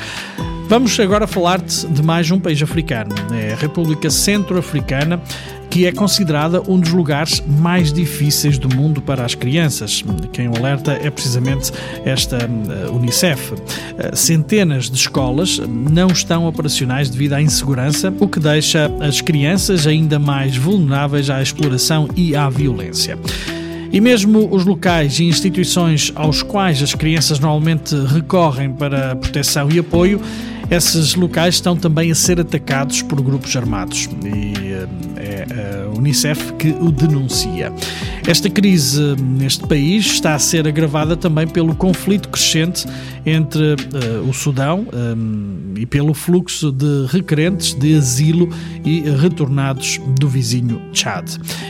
Vamos 0.69 0.99
agora 0.99 1.27
falar-te 1.27 1.87
de 1.87 2.03
mais 2.03 2.31
um 2.31 2.41
país 2.41 2.63
africano, 2.63 3.15
é 3.33 3.53
a 3.53 3.57
República 3.57 4.09
Centro-Africana, 4.09 5.21
que 5.73 5.87
é 5.87 5.93
considerada 5.93 6.61
um 6.71 6.79
dos 6.79 6.91
lugares 6.91 7.43
mais 7.49 7.95
difíceis 7.95 8.59
do 8.59 8.69
mundo 8.77 9.01
para 9.01 9.25
as 9.25 9.35
crianças. 9.35 10.05
Quem 10.31 10.47
o 10.47 10.55
alerta 10.55 10.93
é 10.93 11.11
precisamente 11.11 11.73
esta 12.05 12.37
uh, 12.37 12.95
Unicef. 12.95 13.55
Uh, 13.55 13.59
centenas 14.13 14.91
de 14.91 14.99
escolas 14.99 15.59
não 15.67 16.09
estão 16.09 16.47
operacionais 16.47 17.09
devido 17.09 17.33
à 17.33 17.41
insegurança, 17.41 18.13
o 18.21 18.29
que 18.29 18.39
deixa 18.39 18.91
as 19.01 19.23
crianças 19.23 19.87
ainda 19.87 20.19
mais 20.19 20.55
vulneráveis 20.59 21.31
à 21.31 21.41
exploração 21.41 22.07
e 22.15 22.37
à 22.37 22.51
violência. 22.51 23.19
E 23.91 23.99
mesmo 23.99 24.55
os 24.55 24.67
locais 24.67 25.21
e 25.21 25.25
instituições 25.25 26.13
aos 26.15 26.43
quais 26.43 26.83
as 26.83 26.95
crianças 26.95 27.41
normalmente 27.41 27.95
recorrem 27.95 28.71
para 28.71 29.17
proteção 29.17 29.71
e 29.71 29.79
apoio 29.79 30.21
esses 30.73 31.15
locais 31.15 31.57
estão 31.57 31.77
também 31.77 32.11
a 32.11 32.15
ser 32.15 32.41
atacados 32.41 33.03
por 33.03 33.21
grupos 33.21 33.55
armados 33.55 34.09
e 34.25 34.73
é 35.17 35.47
a 35.85 35.91
Unicef 35.91 36.55
que 36.55 36.71
o 36.71 36.91
denuncia. 36.91 37.71
Esta 38.27 38.49
crise 38.49 39.15
neste 39.21 39.67
país 39.67 40.07
está 40.07 40.35
a 40.35 40.39
ser 40.39 40.67
agravada 40.67 41.17
também 41.17 41.47
pelo 41.47 41.75
conflito 41.75 42.29
crescente 42.29 42.87
entre 43.27 43.75
uh, 43.75 44.29
o 44.29 44.33
Sudão 44.33 44.87
um, 44.93 45.75
e 45.77 45.85
pelo 45.87 46.15
fluxo 46.15 46.73
de 46.73 47.07
requerentes 47.09 47.75
de 47.75 47.97
asilo 47.97 48.49
e 48.85 49.01
retornados 49.01 50.01
do 50.19 50.29
vizinho 50.29 50.81
Chad. 50.93 51.29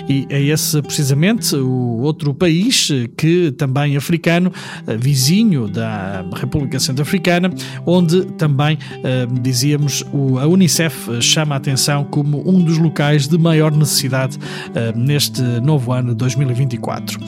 E 0.09 0.27
é 0.31 0.43
esse 0.43 0.81
precisamente 0.83 1.57
o 1.57 2.01
outro 2.01 2.35
país 2.35 2.89
que 3.17 3.53
também 3.53 3.97
africano, 3.97 4.51
uh, 4.51 4.99
vizinho 4.99 5.69
da 5.69 6.25
República 6.35 6.79
Centro-Africana, 6.79 7.51
onde 7.87 8.25
também, 8.33 8.79
uh, 8.99 9.41
dizíamos, 9.41 10.05
a 10.41 10.47
Unicef 10.47 11.21
chama 11.21 11.55
a 11.55 11.59
atenção 11.59 12.05
como 12.05 12.43
um 12.49 12.63
dos 12.63 12.79
locais 12.79 13.27
de 13.29 13.39
maior 13.39 13.73
necessidade 13.73 14.39
neste 14.95 15.43
novo 15.43 15.93
ano 15.93 16.15
2024. 16.15 17.19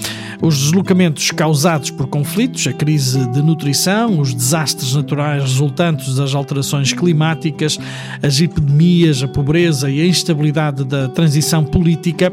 Os 0.43 0.59
deslocamentos 0.59 1.31
causados 1.31 1.91
por 1.91 2.07
conflitos, 2.07 2.67
a 2.67 2.73
crise 2.73 3.27
de 3.31 3.43
nutrição, 3.43 4.19
os 4.19 4.35
desastres 4.35 4.95
naturais 4.95 5.43
resultantes 5.43 6.15
das 6.17 6.35
alterações 6.35 6.93
climáticas, 6.93 7.79
as 8.23 8.41
epidemias, 8.41 9.23
a 9.23 9.29
pobreza 9.29 9.91
e 9.91 10.01
a 10.01 10.07
instabilidade 10.07 10.85
da 10.85 11.09
transição 11.09 11.65
política 11.65 12.33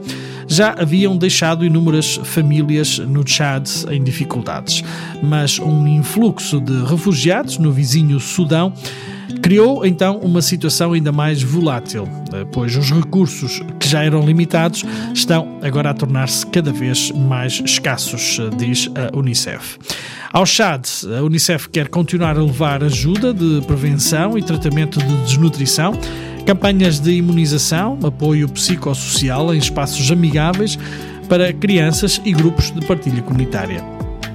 já 0.51 0.75
haviam 0.77 1.17
deixado 1.17 1.65
inúmeras 1.65 2.19
famílias 2.23 2.99
no 2.99 3.25
Chad 3.25 3.67
em 3.89 4.03
dificuldades. 4.03 4.83
Mas 5.23 5.57
um 5.59 5.87
influxo 5.87 6.59
de 6.59 6.83
refugiados 6.83 7.57
no 7.57 7.71
vizinho 7.71 8.19
Sudão 8.19 8.73
Criou 9.41 9.83
então 9.85 10.17
uma 10.17 10.41
situação 10.41 10.93
ainda 10.93 11.11
mais 11.11 11.41
volátil, 11.41 12.07
eh, 12.31 12.45
pois 12.51 12.75
os 12.75 12.91
recursos 12.91 13.61
que 13.79 13.87
já 13.87 14.03
eram 14.03 14.23
limitados 14.23 14.83
estão 15.13 15.57
agora 15.63 15.89
a 15.89 15.93
tornar-se 15.93 16.45
cada 16.45 16.71
vez 16.71 17.11
mais 17.11 17.61
escassos, 17.65 18.39
eh, 18.39 18.55
diz 18.55 18.87
a 18.95 19.17
Unicef. 19.17 19.77
Ao 20.31 20.45
Chad, 20.45 20.85
a 21.17 21.23
Unicef 21.23 21.69
quer 21.69 21.87
continuar 21.87 22.37
a 22.37 22.43
levar 22.43 22.83
ajuda 22.83 23.33
de 23.33 23.61
prevenção 23.65 24.37
e 24.37 24.43
tratamento 24.43 24.99
de 24.99 25.15
desnutrição, 25.23 25.93
campanhas 26.45 26.99
de 26.99 27.11
imunização, 27.11 27.97
apoio 28.03 28.47
psicossocial 28.49 29.53
em 29.53 29.57
espaços 29.57 30.11
amigáveis 30.11 30.77
para 31.29 31.53
crianças 31.53 32.21
e 32.25 32.33
grupos 32.33 32.71
de 32.71 32.85
partilha 32.85 33.21
comunitária. 33.21 33.83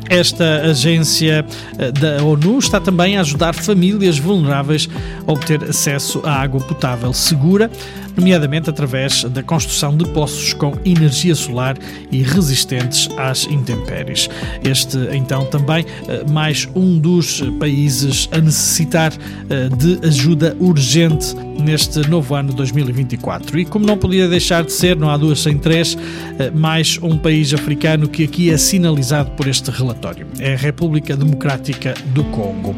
Esta 0.08 0.62
agência 0.62 1.44
eh, 1.78 1.90
da 1.90 2.22
ONU 2.22 2.58
está 2.58 2.80
também 2.80 3.16
a 3.16 3.20
ajudar 3.22 3.54
famílias 3.54 4.18
vulneráveis 4.18 4.88
a 5.26 5.32
obter 5.32 5.64
acesso 5.64 6.20
à 6.24 6.40
água 6.40 6.60
potável 6.60 7.12
segura, 7.12 7.70
nomeadamente 8.16 8.70
através 8.70 9.24
da 9.24 9.42
construção 9.42 9.96
de 9.96 10.08
poços 10.08 10.54
com 10.54 10.72
energia 10.84 11.34
solar 11.34 11.76
e 12.10 12.22
resistentes 12.22 13.08
às 13.16 13.44
intempéries. 13.44 14.28
Este, 14.64 14.96
então, 15.12 15.44
também 15.46 15.84
eh, 16.08 16.24
mais 16.30 16.68
um 16.74 16.98
dos 16.98 17.42
países 17.58 18.28
a 18.32 18.38
necessitar 18.38 19.12
eh, 19.50 19.68
de 19.68 20.06
ajuda 20.06 20.56
urgente 20.58 21.34
neste 21.62 22.08
novo 22.08 22.34
ano 22.34 22.52
2024. 22.52 23.58
E 23.58 23.64
como 23.64 23.86
não 23.86 23.96
podia 23.96 24.28
deixar 24.28 24.64
de 24.64 24.72
ser, 24.72 24.96
não 24.96 25.10
há 25.10 25.16
duas 25.16 25.40
sem 25.40 25.58
três, 25.58 25.96
eh, 26.38 26.50
mais 26.50 26.98
um 27.02 27.18
país 27.18 27.52
africano 27.52 28.08
que 28.08 28.24
aqui 28.24 28.50
é 28.50 28.56
sinalizado 28.56 29.30
por 29.32 29.46
este 29.46 29.70
relatório. 29.70 30.26
É 30.38 30.54
a 30.54 30.56
República 30.56 31.16
Democrática 31.16 31.94
do 32.06 32.24
Congo. 32.24 32.74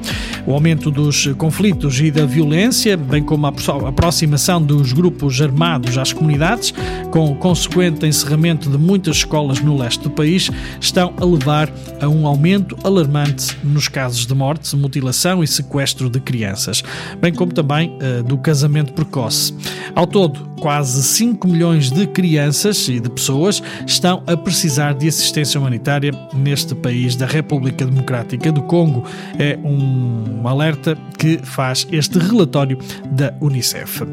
O 0.47 0.53
aumento 0.53 0.91
dos 0.91 1.27
conflitos 1.37 2.01
e 2.01 2.11
da 2.11 2.25
violência, 2.25 2.97
bem 2.97 3.23
como 3.23 3.47
a 3.47 3.51
aproximação 3.89 4.63
dos 4.63 4.93
grupos 4.93 5.28
armados 5.41 5.97
às 5.99 6.13
comunidades, 6.13 6.73
com 7.11 7.31
o 7.31 7.37
consequente 7.37 8.07
encerramento 8.07 8.71
de 8.71 8.79
muitas 8.79 9.19
escolas 9.19 9.61
no 9.61 9.77
leste 9.77 10.03
do 10.03 10.11
país, 10.11 10.51
estão 10.81 11.13
a 11.21 11.25
levar 11.25 11.71
a 12.01 12.09
um 12.09 12.27
aumento 12.27 12.77
alarmante 12.83 13.57
nos 13.63 13.89
casos 13.89 14.27
de 14.27 14.35
morte, 14.35 14.75
mutilação 14.77 15.43
e 15.43 15.47
sequestro 15.47 16.09
de 16.09 16.21
crianças, 16.21 16.83
bem 17.21 17.33
como 17.33 17.53
também 17.53 17.97
uh, 17.97 18.23
do 18.23 18.39
casamento 18.39 18.93
precoce. 18.93 19.55
Ao 19.95 20.07
todo, 20.07 20.49
quase 20.61 21.03
5 21.03 21.47
milhões 21.47 21.91
de 21.91 22.07
crianças 22.07 22.89
e 22.89 23.01
de 23.01 23.09
pessoas 23.09 23.63
estão 23.87 24.23
a 24.27 24.37
precisar 24.37 24.95
de 24.95 25.09
assistência 25.09 25.59
humanitária 25.59 26.13
neste 26.35 26.75
país 26.75 27.17
da 27.17 27.27
República 27.27 27.85
Democrática 27.85 28.53
do 28.53 28.63
Congo. 28.63 29.05
É 29.39 29.59
um 29.63 30.47
alerta 30.47 30.97
que 31.19 31.39
faz 31.43 31.87
este 31.91 32.19
relatório 32.19 32.79
da 33.11 33.35
Unicef. 33.41 34.03
Uh, 34.03 34.09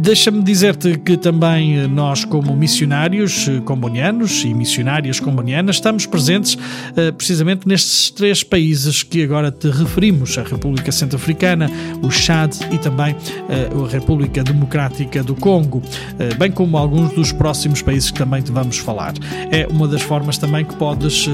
Deixa-me 0.00 0.42
dizer-te 0.42 0.96
que 0.98 1.16
também 1.16 1.88
nós, 1.88 2.24
como 2.24 2.56
missionários 2.56 3.48
combonianos 3.64 4.44
e 4.44 4.54
missionárias 4.54 5.18
combonianas, 5.18 5.76
estamos 5.76 6.06
presentes 6.06 6.54
uh, 6.54 7.12
precisamente 7.12 7.66
nestes 7.66 8.08
três 8.10 8.44
países 8.44 9.02
que 9.02 9.24
agora 9.24 9.50
te 9.50 9.68
referimos: 9.68 10.38
a 10.38 10.44
República 10.44 10.92
Centro-Africana, 10.92 11.68
o 12.00 12.10
Chad 12.10 12.54
e 12.70 12.78
também 12.78 13.14
uh, 13.14 13.84
a 13.84 13.88
República 13.88 14.44
Democrática 14.44 15.22
do 15.22 15.34
Congo, 15.34 15.78
uh, 15.78 16.38
bem 16.38 16.52
como 16.52 16.78
alguns 16.78 17.12
dos 17.12 17.32
próximos 17.32 17.82
países 17.82 18.10
que 18.10 18.18
também 18.18 18.40
te 18.40 18.52
vamos 18.52 18.78
falar. 18.78 19.14
É 19.50 19.66
uma 19.66 19.88
das 19.88 20.02
formas 20.02 20.38
também 20.38 20.64
que 20.64 20.76
podes 20.76 21.28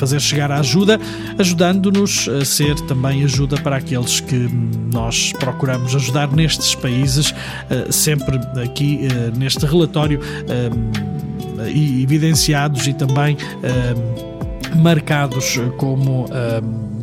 fazer 0.00 0.18
chegar 0.18 0.50
a 0.50 0.58
ajuda, 0.60 0.98
ajudando-nos 1.38 2.26
a 2.28 2.42
ser 2.42 2.74
também 2.86 3.22
ajuda 3.22 3.60
para 3.60 3.76
aqueles 3.76 4.18
que 4.18 4.48
nós 4.90 5.32
procuramos 5.38 5.94
ajudar 5.94 6.32
nestes 6.32 6.74
países, 6.74 7.34
sempre 7.90 8.38
aqui 8.62 9.08
uh, 9.08 9.38
neste 9.38 9.64
relatório 9.66 10.20
evidenciados 12.02 12.86
e 12.86 12.94
também 12.94 13.36
marcados 14.76 15.58
como 15.76 16.26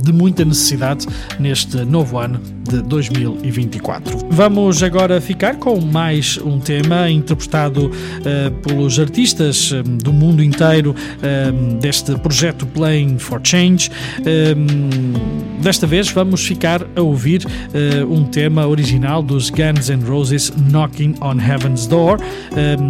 de 0.08 0.14
muita 0.14 0.46
necessidade 0.46 1.06
neste 1.38 1.84
novo 1.84 2.18
ano 2.18 2.40
de 2.68 2.82
2024. 2.82 4.28
Vamos 4.30 4.84
agora 4.84 5.20
ficar 5.22 5.56
com 5.56 5.80
mais 5.82 6.38
um 6.38 6.60
tema 6.60 7.10
interpretado 7.10 7.88
uh, 7.88 8.52
pelos 8.62 9.00
artistas 9.00 9.72
um, 9.72 9.98
do 9.98 10.12
mundo 10.14 10.44
inteiro 10.44 10.94
um, 10.94 11.78
deste 11.80 12.16
projeto 12.20 12.66
Playing 12.68 13.18
for 13.20 13.40
Change. 13.44 13.90
Um, 14.20 15.62
desta 15.62 15.88
vez 15.88 16.10
vamos 16.10 16.46
ficar 16.46 16.86
a 16.96 17.02
ouvir 17.02 17.46
uh, 17.46 18.14
um 18.14 18.24
tema 18.26 18.68
original 18.68 19.22
dos 19.22 19.50
Guns 19.50 19.90
N' 19.90 20.04
Roses, 20.06 20.52
Knocking 20.70 21.16
on 21.22 21.40
Heaven's 21.40 21.86
Door. 21.86 22.20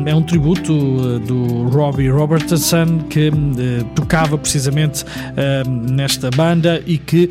é 0.05 0.13
um 0.13 0.21
tributo 0.21 0.73
uh, 0.73 1.19
do 1.19 1.69
Robbie 1.69 2.09
Robertson 2.09 2.99
que 3.09 3.31
tocava 3.95 4.37
precisamente 4.37 5.03
nesta 5.91 6.29
banda 6.31 6.81
e 6.85 6.97
que 7.07 7.29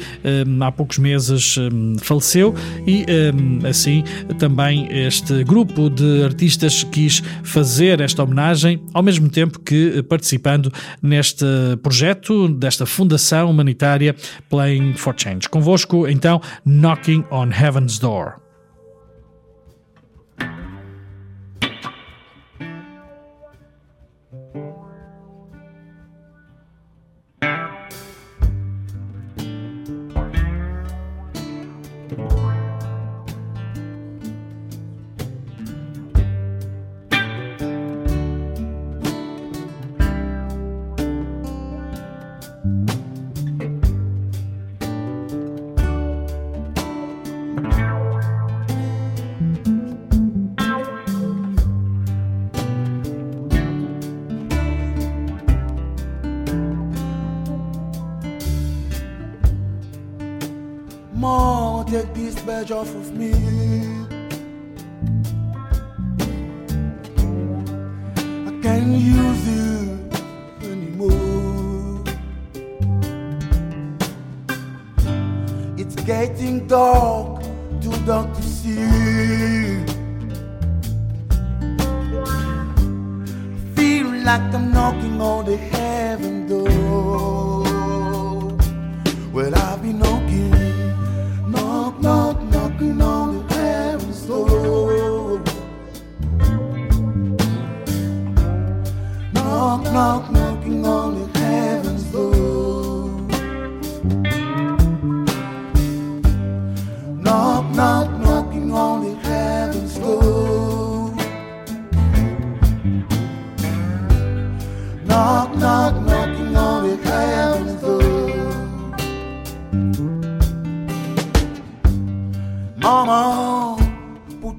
há 0.60 0.72
poucos 0.72 0.98
meses 0.98 1.56
faleceu 2.00 2.26
aconteceu 2.26 2.54
e 2.86 3.04
um, 3.32 3.66
assim 3.66 4.04
também 4.38 4.88
este 4.90 5.44
grupo 5.44 5.88
de 5.88 6.24
artistas 6.24 6.84
quis 6.84 7.22
fazer 7.42 8.00
esta 8.00 8.22
homenagem, 8.22 8.82
ao 8.92 9.02
mesmo 9.02 9.28
tempo 9.28 9.60
que 9.60 10.02
participando 10.02 10.72
neste 11.00 11.46
projeto, 11.82 12.48
desta 12.48 12.84
fundação 12.84 13.50
humanitária 13.50 14.14
Playing 14.48 14.94
for 14.94 15.14
Change. 15.16 15.48
Convosco, 15.48 16.06
então, 16.08 16.40
Knocking 16.64 17.24
on 17.30 17.50
Heaven's 17.50 17.98
Door. 17.98 18.45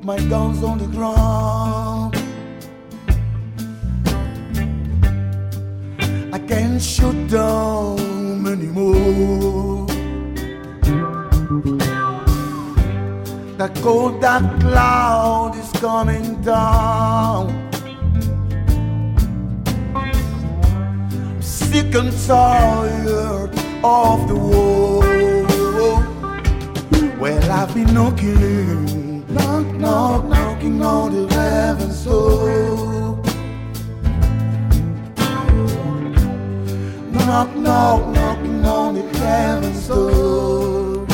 My 0.08 0.17
guns 0.30 0.63
on 0.63 0.78
the 0.78 0.88
ground. 0.88 2.15
I 6.34 6.39
can't 6.39 6.82
shoot 6.82 7.28
down 7.30 8.48
anymore. 8.48 9.86
The 13.58 13.70
cold 13.84 14.22
dark 14.22 14.46
cloud 14.62 15.58
is 15.58 15.70
coming 15.82 16.41
down. 16.41 17.70
I'm 19.93 21.41
Sick 21.41 21.93
and 21.96 22.13
tired 22.26 23.52
of 23.84 24.28
the 24.30 24.36
war. 24.36 25.04
Well, 27.20 27.52
I've 27.52 27.74
been 27.74 27.93
knocking, 27.93 29.07
knock, 29.38 29.67
knock, 29.76 30.26
knocking 30.26 30.82
on 30.82 31.13
the 31.13 31.34
heaven's 31.34 32.04
door. 32.04 33.17
Knock, 37.12 37.56
knock, 37.56 38.08
knocking 38.15 38.65
on 38.65 38.95
the 38.95 39.04
heaven's 39.19 39.88
door. 39.88 41.06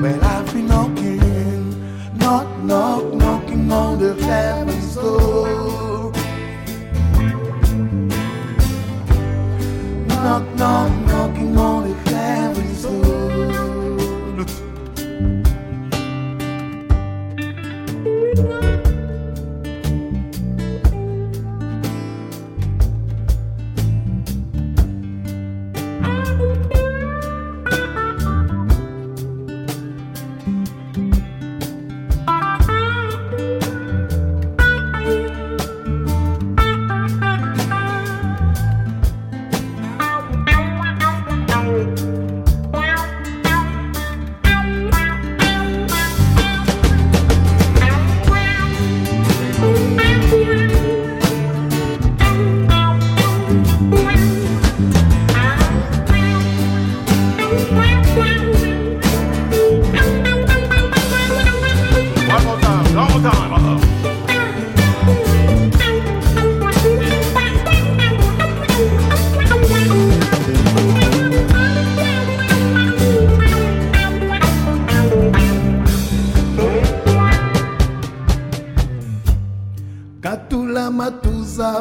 Well, 0.00 0.24
I've 0.24 0.52
been 0.52 0.66
knocking, 0.66 2.18
knock, 2.18 2.48
knock, 2.62 3.04
knocking 3.14 3.72
on 3.72 3.98
the 3.98 4.14
heaven's 4.14 4.94
door. 4.94 6.12
Knock, 10.08 10.44
knock, 10.56 10.90
knocking 11.06 11.56
on 11.56 11.85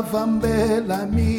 Van 0.01 0.39
Bellamy. 0.39 1.35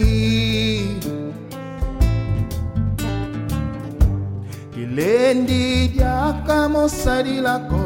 Ilendi 4.76 5.88
diaka 5.88 6.68
mosalilako 6.68 7.84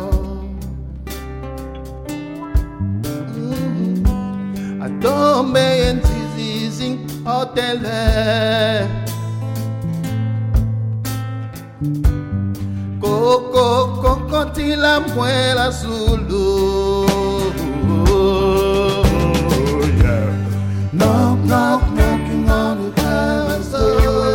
mm-hmm. 3.05 4.05
Atombe 4.83 5.61
yenzizizi 5.61 6.99
otele. 7.27 8.01
Koko 13.01 13.87
kokotila 14.03 15.01
muela 15.01 15.71
zulu. 15.71 17.30
Heaven's 23.81 24.30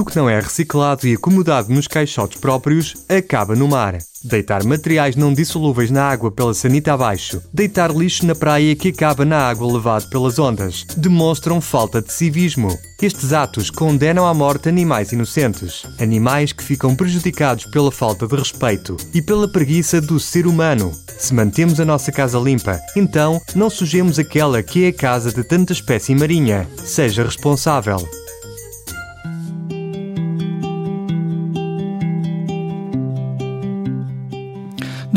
Tudo 0.00 0.08
o 0.08 0.12
que 0.12 0.16
não 0.16 0.30
é 0.30 0.40
reciclado 0.40 1.06
e 1.06 1.12
acomodado 1.12 1.70
nos 1.70 1.86
caixotes 1.86 2.40
próprios 2.40 2.94
acaba 3.06 3.54
no 3.54 3.68
mar. 3.68 3.98
Deitar 4.24 4.64
materiais 4.64 5.14
não 5.14 5.34
dissolúveis 5.34 5.90
na 5.90 6.04
água 6.04 6.30
pela 6.30 6.54
sanita 6.54 6.94
abaixo, 6.94 7.42
deitar 7.52 7.94
lixo 7.94 8.24
na 8.24 8.34
praia 8.34 8.74
que 8.74 8.88
acaba 8.88 9.26
na 9.26 9.36
água 9.36 9.70
levado 9.70 10.08
pelas 10.08 10.38
ondas, 10.38 10.86
demonstram 10.96 11.60
falta 11.60 12.00
de 12.00 12.10
civismo. 12.14 12.78
Estes 13.02 13.34
atos 13.34 13.68
condenam 13.68 14.26
à 14.26 14.32
morte 14.32 14.70
animais 14.70 15.12
inocentes, 15.12 15.84
animais 15.98 16.50
que 16.50 16.64
ficam 16.64 16.96
prejudicados 16.96 17.66
pela 17.66 17.92
falta 17.92 18.26
de 18.26 18.36
respeito 18.36 18.96
e 19.12 19.20
pela 19.20 19.52
preguiça 19.52 20.00
do 20.00 20.18
ser 20.18 20.46
humano. 20.46 20.92
Se 21.18 21.34
mantemos 21.34 21.78
a 21.78 21.84
nossa 21.84 22.10
casa 22.10 22.38
limpa, 22.38 22.80
então 22.96 23.38
não 23.54 23.68
sujemos 23.68 24.18
aquela 24.18 24.62
que 24.62 24.84
é 24.84 24.88
a 24.88 24.94
casa 24.94 25.30
de 25.30 25.44
tanta 25.44 25.74
espécie 25.74 26.14
marinha. 26.14 26.66
Seja 26.86 27.22
responsável. 27.22 27.98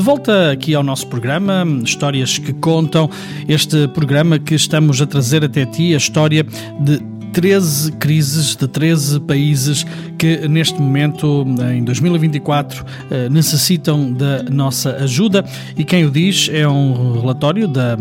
De 0.04 0.06
volta 0.06 0.52
aqui 0.52 0.76
ao 0.76 0.84
nosso 0.84 1.08
programa, 1.08 1.66
Histórias 1.82 2.38
que 2.38 2.52
Contam, 2.52 3.10
este 3.48 3.88
programa 3.88 4.38
que 4.38 4.54
estamos 4.54 5.02
a 5.02 5.08
trazer 5.08 5.46
até 5.46 5.66
ti, 5.66 5.94
a 5.94 5.98
história 5.98 6.44
de 6.44 7.00
13 7.34 7.94
crises 7.94 8.56
de 8.56 8.68
13 8.68 9.20
países 9.22 9.86
que 10.24 10.48
neste 10.48 10.80
momento, 10.80 11.46
em 11.76 11.84
2024, 11.84 12.86
eh, 13.12 13.28
necessitam 13.28 14.14
da 14.14 14.44
nossa 14.44 14.92
ajuda. 14.98 15.44
E 15.76 15.84
quem 15.84 16.06
o 16.06 16.12
diz 16.12 16.50
é 16.54 16.66
um 16.66 17.20
relatório 17.20 17.68
da, 17.68 17.98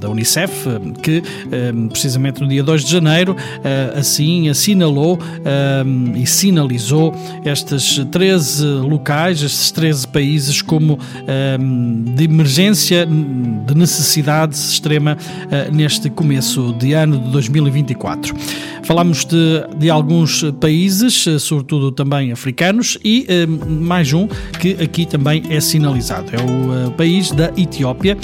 da 0.00 0.08
Unicef 0.08 0.68
que, 1.02 1.22
eh, 1.52 1.72
precisamente 1.90 2.40
no 2.40 2.48
dia 2.48 2.62
2 2.62 2.84
de 2.84 2.92
janeiro, 2.92 3.36
eh, 3.62 3.92
assim 3.94 4.48
assinalou 4.48 5.18
e 6.14 6.26
sinalizou 6.26 7.14
estes 7.44 7.98
13 8.10 8.64
locais, 8.64 9.42
estes 9.42 9.70
13 9.70 10.06
países, 10.08 10.62
como 10.62 10.98
de 12.14 12.24
emergência, 12.24 13.06
de 13.06 13.74
necessidade 13.74 14.54
extrema 14.54 15.16
neste 15.72 16.08
começo 16.10 16.74
de 16.78 16.92
ano 16.92 17.18
de 17.18 17.30
2024. 17.30 18.34
Falamos 18.86 19.24
de, 19.24 19.66
de 19.78 19.90
alguns 19.90 20.44
países, 20.60 21.26
eh, 21.26 21.40
sobretudo 21.40 21.90
também 21.90 22.30
africanos, 22.30 22.96
e 23.04 23.26
eh, 23.28 23.44
mais 23.44 24.12
um 24.12 24.28
que 24.60 24.74
aqui 24.80 25.04
também 25.04 25.42
é 25.50 25.60
sinalizado. 25.60 26.30
É 26.32 26.40
o 26.40 26.86
uh, 26.86 26.90
país 26.92 27.32
da 27.32 27.50
Etiópia, 27.56 28.16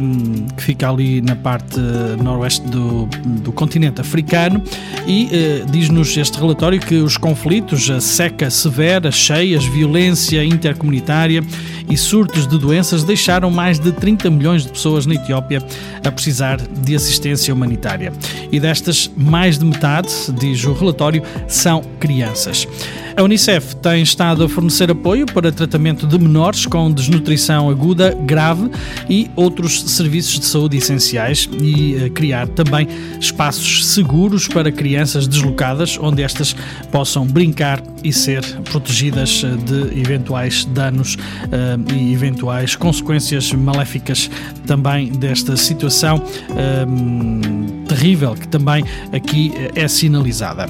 um, 0.00 0.46
que 0.54 0.62
fica 0.62 0.88
ali 0.88 1.20
na 1.20 1.34
parte 1.34 1.80
noroeste 2.22 2.64
do, 2.68 3.06
do 3.42 3.50
continente 3.50 4.00
africano, 4.00 4.62
e 5.08 5.28
diz-nos 5.70 6.16
este 6.16 6.38
relatório 6.38 6.78
que 6.78 6.96
os 6.96 7.16
conflitos, 7.16 7.90
a 7.90 8.00
seca 8.00 8.48
severa, 8.48 9.10
cheias, 9.10 9.64
violência 9.64 10.44
intercomunitária 10.44 11.42
e 11.88 11.96
surtos 11.96 12.46
de 12.46 12.58
doenças 12.58 13.04
deixaram 13.04 13.50
mais 13.50 13.78
de 13.78 13.92
30 13.92 14.30
milhões 14.30 14.64
de 14.64 14.70
pessoas 14.70 15.06
na 15.06 15.14
Etiópia 15.14 15.62
a 16.04 16.10
precisar 16.10 16.56
de 16.60 16.94
assistência 16.94 17.54
humanitária. 17.54 18.12
E 18.50 18.58
destas, 18.58 19.10
mais 19.16 19.58
de 19.58 19.64
metade 19.64 19.95
diz 20.38 20.64
o 20.64 20.72
relatório, 20.72 21.22
são 21.46 21.82
crianças. 21.98 22.66
A 23.16 23.22
Unicef 23.22 23.74
tem 23.76 24.02
estado 24.02 24.44
a 24.44 24.48
fornecer 24.48 24.90
apoio 24.90 25.24
para 25.24 25.50
tratamento 25.50 26.06
de 26.06 26.18
menores 26.18 26.66
com 26.66 26.92
desnutrição 26.92 27.70
aguda 27.70 28.14
grave 28.14 28.70
e 29.08 29.30
outros 29.34 29.84
serviços 29.84 30.38
de 30.38 30.44
saúde 30.44 30.76
essenciais 30.76 31.48
e 31.58 32.04
a 32.04 32.10
criar 32.10 32.46
também 32.48 32.86
espaços 33.18 33.86
seguros 33.86 34.46
para 34.46 34.70
crianças 34.70 35.26
deslocadas 35.26 35.98
onde 35.98 36.22
estas 36.22 36.54
possam 36.92 37.26
brincar 37.26 37.82
e 38.04 38.12
ser 38.12 38.44
protegidas 38.64 39.42
de 39.64 39.98
eventuais 39.98 40.66
danos 40.66 41.14
uh, 41.14 41.94
e 41.94 42.12
eventuais 42.12 42.76
consequências 42.76 43.50
maléficas 43.50 44.30
também 44.66 45.10
desta 45.12 45.56
situação 45.56 46.16
uh, 46.18 47.84
terrível 47.88 48.34
que 48.34 48.48
também 48.48 48.84
aqui 49.12 49.52
é 49.74 49.88
sinalizada. 49.88 50.66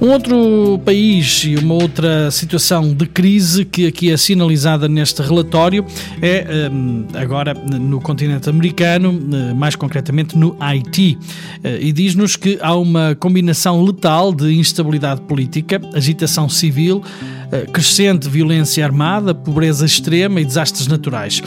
Um 0.00 0.10
outro 0.10 0.78
país 0.84 1.44
e 1.44 1.56
uma 1.56 1.74
outra 1.74 2.30
situação 2.30 2.92
de 2.92 3.06
crise 3.06 3.64
que 3.64 3.86
aqui 3.86 4.10
é 4.10 4.16
sinalizada 4.16 4.88
neste 4.88 5.22
relatório 5.22 5.86
é 6.20 6.68
hum, 6.70 7.06
agora 7.14 7.54
no 7.54 7.98
continente 8.00 8.50
americano, 8.50 9.18
eh, 9.32 9.54
mais 9.54 9.74
concretamente 9.74 10.36
no 10.36 10.54
Haiti. 10.60 11.18
Eh, 11.64 11.78
e 11.80 11.92
diz-nos 11.92 12.36
que 12.36 12.58
há 12.60 12.74
uma 12.74 13.16
combinação 13.18 13.82
letal 13.82 14.34
de 14.34 14.54
instabilidade 14.54 15.22
política, 15.22 15.80
agitação 15.94 16.46
civil, 16.46 17.02
eh, 17.50 17.64
crescente 17.72 18.28
violência 18.28 18.84
armada, 18.84 19.34
pobreza 19.34 19.86
extrema 19.86 20.42
e 20.42 20.44
desastres 20.44 20.86
naturais. 20.88 21.42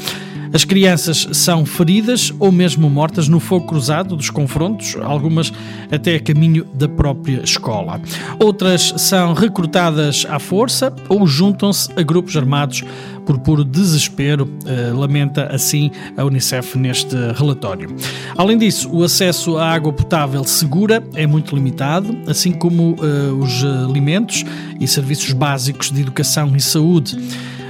As 0.53 0.65
crianças 0.65 1.27
são 1.31 1.65
feridas 1.65 2.33
ou 2.39 2.51
mesmo 2.51 2.89
mortas 2.89 3.27
no 3.27 3.39
fogo 3.39 3.67
cruzado 3.67 4.15
dos 4.15 4.29
confrontos, 4.29 4.95
algumas 5.01 5.53
até 5.91 6.15
a 6.15 6.19
caminho 6.19 6.65
da 6.73 6.88
própria 6.88 7.41
escola. 7.43 8.01
Outras 8.39 8.93
são 8.97 9.33
recrutadas 9.33 10.25
à 10.29 10.39
força 10.39 10.93
ou 11.07 11.27
juntam-se 11.27 11.89
a 11.95 12.01
grupos 12.01 12.35
armados 12.35 12.83
por 13.25 13.38
puro 13.38 13.63
desespero, 13.63 14.49
eh, 14.65 14.91
lamenta 14.91 15.53
assim 15.53 15.91
a 16.17 16.25
Unicef 16.25 16.75
neste 16.79 17.15
relatório. 17.35 17.95
Além 18.35 18.57
disso, 18.57 18.89
o 18.91 19.03
acesso 19.03 19.55
à 19.57 19.71
água 19.71 19.93
potável 19.93 20.43
segura 20.43 21.03
é 21.13 21.27
muito 21.27 21.53
limitado, 21.53 22.17
assim 22.25 22.51
como 22.51 22.95
eh, 22.99 23.31
os 23.31 23.63
alimentos 23.63 24.43
e 24.79 24.88
serviços 24.88 25.31
básicos 25.31 25.91
de 25.91 26.01
educação 26.01 26.55
e 26.55 26.59
saúde. 26.59 27.19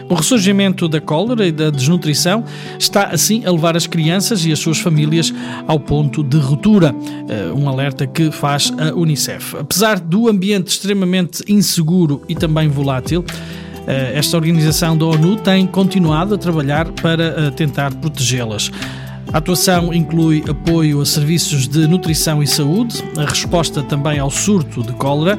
O 0.10 0.16
ressurgimento 0.16 0.88
da 0.88 1.00
cólera 1.00 1.46
e 1.46 1.52
da 1.52 1.70
desnutrição 1.70 2.44
está 2.80 3.04
assim 3.04 3.46
a 3.46 3.52
levar 3.52 3.78
as 3.78 3.86
crianças 3.86 4.44
e 4.44 4.52
as 4.52 4.58
suas 4.58 4.80
famílias 4.80 5.32
ao 5.68 5.80
ponto 5.80 6.24
de 6.24 6.38
ruptura, 6.38 6.96
eh, 7.30 7.54
um 7.56 7.70
alerta 7.70 8.08
que 8.08 8.32
faz 8.32 8.74
a 8.80 8.96
Unicef. 8.96 9.56
Apesar 9.56 10.00
do 10.00 10.28
ambiente 10.28 10.70
extremamente 10.70 11.44
inseguro 11.48 12.24
e 12.28 12.34
também 12.34 12.68
volátil, 12.68 13.24
eh, 13.86 14.14
esta 14.16 14.36
organização 14.36 14.98
da 14.98 15.06
ONU 15.06 15.36
tem 15.36 15.68
continuado 15.68 16.34
a 16.34 16.38
trabalhar 16.40 16.92
para 16.94 17.24
eh, 17.24 17.52
tentar 17.52 17.94
protegê-las. 17.94 18.72
A 19.32 19.38
atuação 19.38 19.94
inclui 19.94 20.44
apoio 20.50 21.02
a 21.02 21.06
serviços 21.06 21.68
de 21.68 21.88
nutrição 21.88 22.42
e 22.42 22.48
saúde, 22.48 23.04
a 23.16 23.26
resposta 23.26 23.84
também 23.84 24.18
ao 24.18 24.32
surto 24.32 24.82
de 24.82 24.92
cólera, 24.94 25.38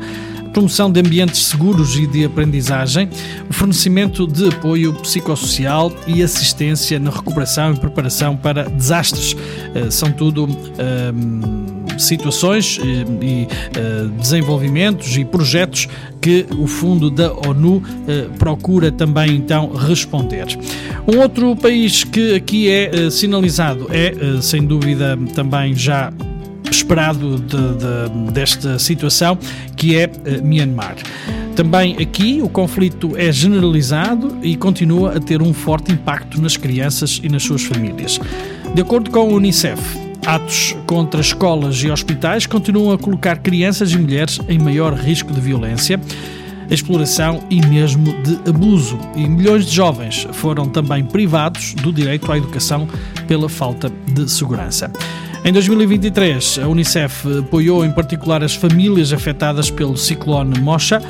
promoção 0.53 0.91
de 0.91 1.01
ambientes 1.01 1.47
seguros 1.47 1.97
e 1.97 2.07
de 2.07 2.25
aprendizagem, 2.25 3.09
o 3.49 3.53
fornecimento 3.53 4.27
de 4.27 4.49
apoio 4.49 4.93
psicossocial 4.95 5.93
e 6.07 6.23
assistência 6.23 6.99
na 6.99 7.11
recuperação 7.11 7.75
e 7.75 7.79
preparação 7.79 8.37
para 8.37 8.65
desastres. 8.65 9.33
Uh, 9.33 9.91
são 9.91 10.11
tudo 10.13 10.45
uh, 10.45 12.01
situações 12.01 12.79
uh, 12.79 12.83
e 13.23 13.47
desenvolvimentos 14.19 15.17
e 15.17 15.25
projetos 15.25 15.89
que 16.21 16.47
o 16.59 16.67
Fundo 16.67 17.11
da 17.11 17.33
ONU 17.33 17.83
procura 18.39 18.91
também 18.91 19.37
então 19.37 19.73
responder. 19.75 20.47
Um 21.07 21.19
outro 21.19 21.55
país 21.57 22.05
que 22.05 22.35
aqui 22.35 22.71
é 22.71 23.11
sinalizado 23.11 23.87
é, 23.91 24.41
sem 24.41 24.65
dúvida, 24.65 25.19
também 25.35 25.75
já 25.75 26.13
esperado 26.71 27.39
de, 27.39 27.57
de, 27.57 28.33
desta 28.33 28.79
situação, 28.79 29.39
que 29.77 29.97
é 29.97 30.07
uh, 30.07 30.45
Myanmar. 30.45 30.97
Também 31.55 31.97
aqui 32.01 32.41
o 32.43 32.49
conflito 32.49 33.17
é 33.17 33.31
generalizado 33.31 34.39
e 34.43 34.57
continua 34.57 35.17
a 35.17 35.21
ter 35.21 35.43
um 35.43 35.53
forte 35.53 35.93
impacto 35.93 36.41
nas 36.41 36.57
crianças 36.57 37.21
e 37.23 37.29
nas 37.29 37.43
suas 37.43 37.65
famílias. 37.65 38.19
De 38.75 38.83
acordo 38.83 39.11
com 39.11 39.21
a 39.21 39.25
Unicef, 39.25 39.81
atos 40.25 40.77
contra 40.87 41.21
escolas 41.21 41.83
e 41.83 41.91
hospitais 41.91 42.47
continuam 42.47 42.93
a 42.93 42.99
colocar 42.99 43.39
crianças 43.39 43.93
e 43.93 43.99
mulheres 43.99 44.41
em 44.49 44.59
maior 44.59 44.95
risco 44.95 45.33
de 45.33 45.41
violência 45.41 46.01
exploração 46.71 47.43
e 47.51 47.61
mesmo 47.67 48.13
de 48.23 48.49
abuso. 48.49 48.99
E 49.17 49.29
milhões 49.29 49.67
de 49.67 49.75
jovens 49.75 50.27
foram 50.33 50.69
também 50.69 51.05
privados 51.05 51.75
do 51.75 51.93
direito 51.93 52.31
à 52.31 52.39
educação 52.39 52.89
pela 53.27 53.49
falta 53.49 53.91
de 54.07 54.31
segurança. 54.31 54.91
Em 55.43 55.55
2023, 55.55 56.59
a 56.63 56.69
Unicef 56.69 57.27
apoiou 57.39 57.83
em 57.83 57.91
particular 57.91 58.45
as 58.45 58.55
famílias 58.55 59.11
afetadas 59.11 59.71
pelo 59.71 59.97
ciclone 59.97 60.61
Mosha, 60.61 61.01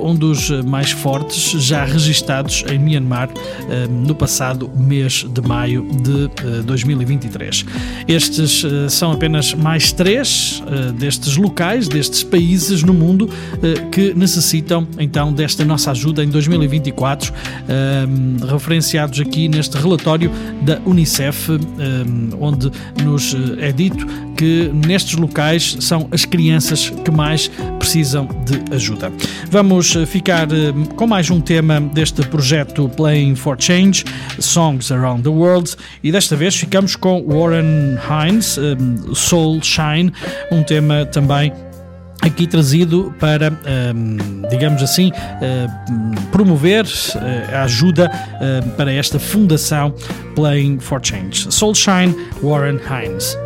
um 0.00 0.14
dos 0.14 0.48
mais 0.64 0.90
fortes 0.90 1.50
já 1.62 1.84
registados 1.84 2.64
em 2.72 2.78
Myanmar 2.78 3.28
eh, 3.68 3.86
no 3.86 4.14
passado 4.14 4.70
mês 4.74 5.26
de 5.28 5.40
maio 5.42 5.86
de 6.00 6.62
2023. 6.62 7.66
Eh, 8.08 8.14
Estes 8.14 8.64
eh, 8.64 8.88
são 8.88 9.12
apenas 9.12 9.52
mais 9.52 9.92
três 9.92 10.62
destes 10.98 11.36
locais, 11.36 11.86
destes 11.86 12.22
países 12.22 12.82
no 12.82 12.94
mundo 12.94 13.28
que 13.92 14.14
necessitam 14.14 14.86
então 14.98 15.32
desta 15.32 15.64
nossa 15.64 15.90
ajuda 15.90 16.24
em 16.24 16.28
2024, 16.28 17.32
referenciados 18.50 19.20
aqui 19.20 19.48
neste 19.48 19.76
relatório 19.76 20.30
da 20.62 20.80
Unicef, 20.86 21.50
onde 22.40 22.70
nos 23.04 23.36
é 23.58 23.73
dito 23.74 24.06
que 24.36 24.70
nestes 24.86 25.14
locais 25.14 25.76
são 25.80 26.08
as 26.10 26.24
crianças 26.24 26.90
que 26.90 27.10
mais 27.10 27.50
precisam 27.78 28.28
de 28.44 28.74
ajuda. 28.74 29.12
Vamos 29.50 29.94
eh, 29.94 30.06
ficar 30.06 30.48
eh, 30.52 30.72
com 30.96 31.06
mais 31.06 31.30
um 31.30 31.40
tema 31.40 31.80
deste 31.80 32.22
projeto 32.26 32.88
Playing 32.88 33.36
for 33.36 33.56
Change, 33.58 34.04
Songs 34.38 34.90
Around 34.90 35.22
the 35.22 35.28
World, 35.28 35.76
e 36.02 36.10
desta 36.10 36.36
vez 36.36 36.56
ficamos 36.56 36.96
com 36.96 37.24
Warren 37.26 37.98
Hines, 38.08 38.58
eh, 38.58 38.76
Soul 39.14 39.62
Shine, 39.62 40.12
um 40.50 40.62
tema 40.62 41.06
também 41.06 41.52
aqui 42.22 42.46
trazido 42.46 43.14
para, 43.20 43.52
digamos 44.48 44.82
assim, 44.82 45.12
promover 46.32 46.86
a 47.52 47.64
ajuda 47.64 48.10
para 48.78 48.90
esta 48.90 49.18
fundação 49.18 49.94
Playing 50.34 50.78
for 50.78 51.00
Change. 51.02 51.52
Soulshine, 51.52 52.16
Warren 52.42 52.80
Hines. 52.88 53.36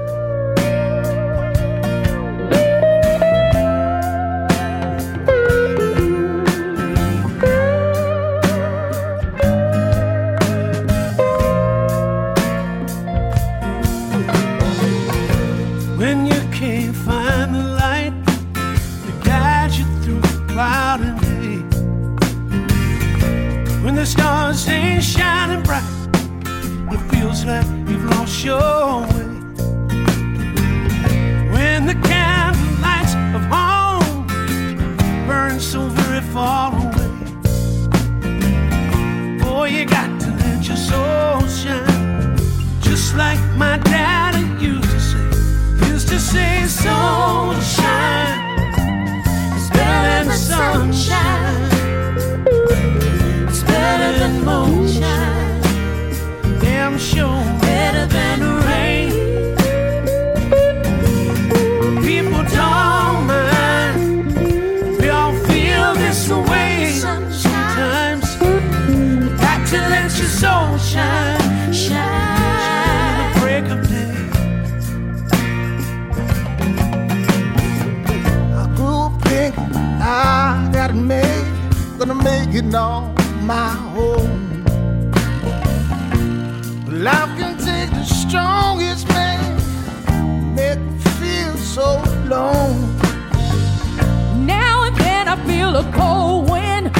getting 82.61 82.75
on 82.75 83.15
my 83.47 83.71
own. 83.97 84.65
Life 86.87 87.31
can 87.39 87.57
take 87.57 87.91
the 87.91 88.05
strongest 88.05 89.07
man, 89.09 90.55
make 90.57 90.81
me 90.81 90.99
feel 91.21 91.55
so 91.57 92.03
alone. 92.25 92.97
Now 94.45 94.85
and 94.85 94.97
then 94.97 95.29
I 95.29 95.37
feel 95.47 95.77
a 95.77 95.85
cold 95.93 96.51
wind 96.51 96.93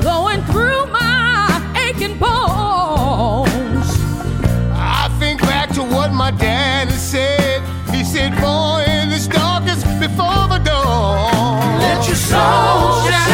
blowing 0.00 0.42
through 0.46 0.86
my 0.86 1.62
aching 1.76 2.18
bones. 2.18 3.88
I 4.72 5.08
think 5.20 5.40
back 5.42 5.70
to 5.74 5.82
what 5.82 6.12
my 6.12 6.32
dad 6.32 6.90
said. 6.90 7.62
He 7.92 8.02
said, 8.02 8.32
"Boy, 8.40 8.84
in 8.88 9.10
the 9.10 9.20
darkest 9.30 9.84
before 10.00 10.48
the 10.48 10.58
dawn, 10.58 11.78
let 11.78 12.04
your 12.08 12.16
soul 12.16 13.08
shine." 13.08 13.33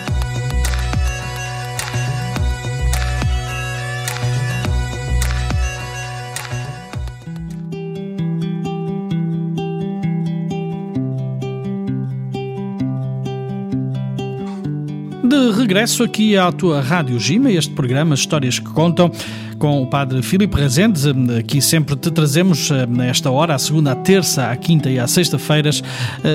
Regresso 15.51 16.03
aqui 16.03 16.37
à 16.37 16.51
tua 16.51 16.81
Rádio 16.81 17.19
Gima, 17.19 17.51
este 17.51 17.73
programa 17.73 18.15
Histórias 18.15 18.57
que 18.57 18.69
Contam, 18.69 19.11
com 19.61 19.79
o 19.83 19.85
Padre 19.85 20.23
Filipe 20.23 20.59
Rezendes. 20.59 21.05
Aqui 21.37 21.61
sempre 21.61 21.95
te 21.95 22.09
trazemos, 22.09 22.71
nesta 22.89 23.29
hora, 23.29 23.53
à 23.53 23.59
segunda, 23.59 23.91
à 23.91 23.95
terça, 23.95 24.49
à 24.49 24.55
quinta 24.55 24.89
e 24.89 24.97
à 24.97 25.05
sexta-feiras, 25.05 25.83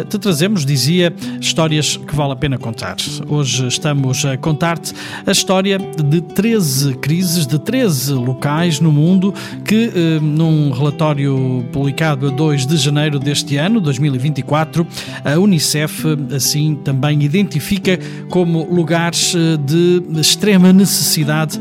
te 0.09 0.17
trazemos, 0.17 0.65
dizia, 0.65 1.13
histórias 1.41 1.97
que 1.97 2.15
vale 2.15 2.35
a 2.35 2.37
pena 2.37 2.57
contar. 2.57 2.95
Hoje 3.29 3.67
estamos 3.67 4.25
a 4.25 4.37
contar-te 4.37 4.95
a 5.27 5.33
história 5.33 5.77
de 5.77 6.21
13 6.21 6.95
crises, 6.99 7.49
de 7.49 7.59
13 7.59 8.13
locais 8.13 8.79
no 8.79 8.93
mundo 8.93 9.35
que, 9.65 9.91
num 10.23 10.71
relatório 10.71 11.65
publicado 11.73 12.29
a 12.29 12.31
2 12.31 12.65
de 12.65 12.77
janeiro 12.77 13.19
deste 13.19 13.57
ano, 13.57 13.81
2024, 13.81 14.87
a 15.25 15.37
Unicef 15.37 16.05
assim 16.33 16.77
também 16.77 17.21
identifica 17.25 17.99
como 18.31 18.73
lugares 18.73 19.35
de 19.65 20.21
extrema 20.21 20.73
necessidade 20.73 21.59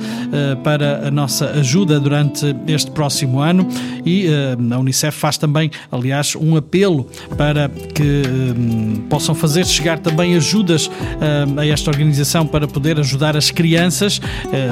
para 0.64 1.08
a 1.08 1.10
nossa 1.10 1.55
ajuda 1.56 2.00
durante 2.00 2.56
este 2.68 2.92
próximo 2.92 3.40
ano 3.40 3.68
e 4.06 4.28
uh, 4.28 4.74
a 4.74 4.78
Unicef 4.78 5.18
faz 5.18 5.38
também, 5.38 5.72
aliás, 5.92 6.36
um 6.36 6.56
apelo 6.56 7.08
para 7.38 7.70
que 7.70 8.24
um, 8.28 9.02
possam 9.10 9.34
fazer 9.34 9.66
chegar 9.66 10.00
também 10.00 10.36
ajudas 10.36 10.88
uh, 10.88 11.60
a 11.60 11.66
esta 11.66 11.90
organização 11.90 12.46
para 12.46 12.68
poder 12.68 13.00
ajudar 13.00 13.36
as 13.36 13.50
crianças. 13.52 14.22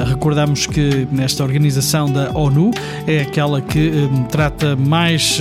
Recordamos 0.06 0.66
que 0.66 1.06
nesta 1.10 1.42
organização 1.42 2.10
da 2.10 2.30
ONU 2.32 2.70
é 3.06 3.22
aquela 3.22 3.60
que 3.60 3.92
trata 4.30 4.76
mais 4.76 5.40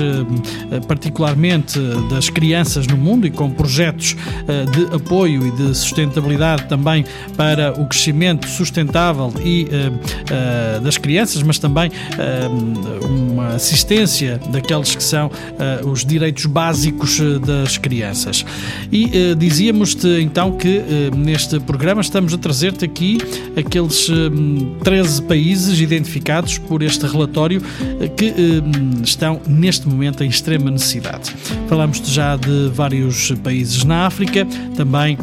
particularmente 0.88 1.80
das 2.10 2.30
crianças 2.30 2.88
no 2.88 2.98
mundo 2.98 3.28
e 3.28 3.32
com 3.32 3.50
projetos 3.50 4.16
de 4.72 4.96
apoio 4.96 5.48
e 5.48 5.52
de 5.52 5.76
sustentabilidade 5.76 6.66
também 6.68 7.06
para 7.36 7.74
o 7.80 7.86
crescimento 7.86 8.48
sustentável 8.48 9.34
e 9.44 9.68
das 10.84 10.98
crianças 10.98 11.33
mas 11.42 11.58
também 11.58 11.90
uh, 11.90 13.06
uma 13.08 13.56
assistência 13.56 14.40
daqueles 14.50 14.96
que 14.96 15.04
são 15.04 15.28
uh, 15.28 15.90
os 15.90 16.06
direitos 16.06 16.46
básicos 16.46 17.20
das 17.46 17.78
crianças. 17.78 18.46
E 18.92 19.06
uh, 19.06 19.36
dizíamos-te 19.36 20.08
então 20.22 20.52
que 20.58 20.84
neste 21.16 21.60
programa 21.62 22.02
estamos 22.02 22.34
a 22.34 22.38
trazer-te 22.38 22.86
aqui 22.86 23.18
aqueles 23.56 24.08
13 24.84 25.22
países 25.24 25.80
identificados 25.80 26.58
por 26.58 26.82
este 26.82 27.06
relatório 27.06 27.62
que 28.18 28.34
estão 29.04 29.42
neste 29.48 29.88
momento 29.88 30.24
em 30.24 30.28
extrema 30.28 30.70
necessidade. 30.70 31.34
Falamos-te 31.68 32.12
já 32.12 32.36
de 32.36 32.70
vários 32.74 33.32
países 33.44 33.84
na 33.84 34.06
África, 34.06 34.46
também 34.76 35.18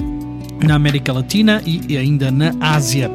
na 0.66 0.74
América 0.74 1.12
Latina 1.12 1.62
e 1.64 1.96
ainda 1.96 2.30
na 2.30 2.54
Ásia. 2.60 3.10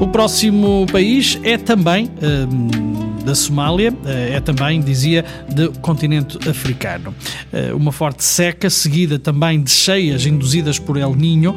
O 0.00 0.08
próximo 0.08 0.86
país 0.90 1.38
é 1.42 1.58
também 1.58 2.10
um, 2.50 3.22
da 3.22 3.34
Somália, 3.34 3.92
é 4.06 4.40
também, 4.40 4.80
dizia, 4.80 5.24
do 5.54 5.70
continente 5.80 6.38
africano. 6.48 7.14
Uma 7.76 7.92
forte 7.92 8.24
seca, 8.24 8.70
seguida 8.70 9.18
também 9.18 9.62
de 9.62 9.70
cheias 9.70 10.24
induzidas 10.24 10.78
por 10.78 10.96
El 10.96 11.14
Ninho, 11.14 11.54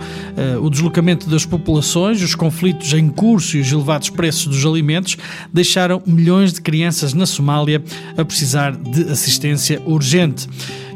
o 0.62 0.70
deslocamento 0.70 1.30
das 1.30 1.46
populações, 1.46 2.22
os 2.22 2.36
conflitos 2.36 2.92
em 2.94 3.08
curso 3.08 3.56
e 3.56 3.62
os 3.62 3.72
elevados 3.72 4.10
preços 4.10 4.48
dos 4.48 4.66
alimentos 4.66 5.16
deixaram 5.54 6.04
milhões 6.06 6.52
de 6.52 6.60
crianças 6.60 7.14
na 7.14 7.26
Somália 7.26 7.82
a 8.18 8.26
precisar 8.26 8.76
de 8.76 9.04
assistência 9.04 9.82
urgente. 9.86 10.50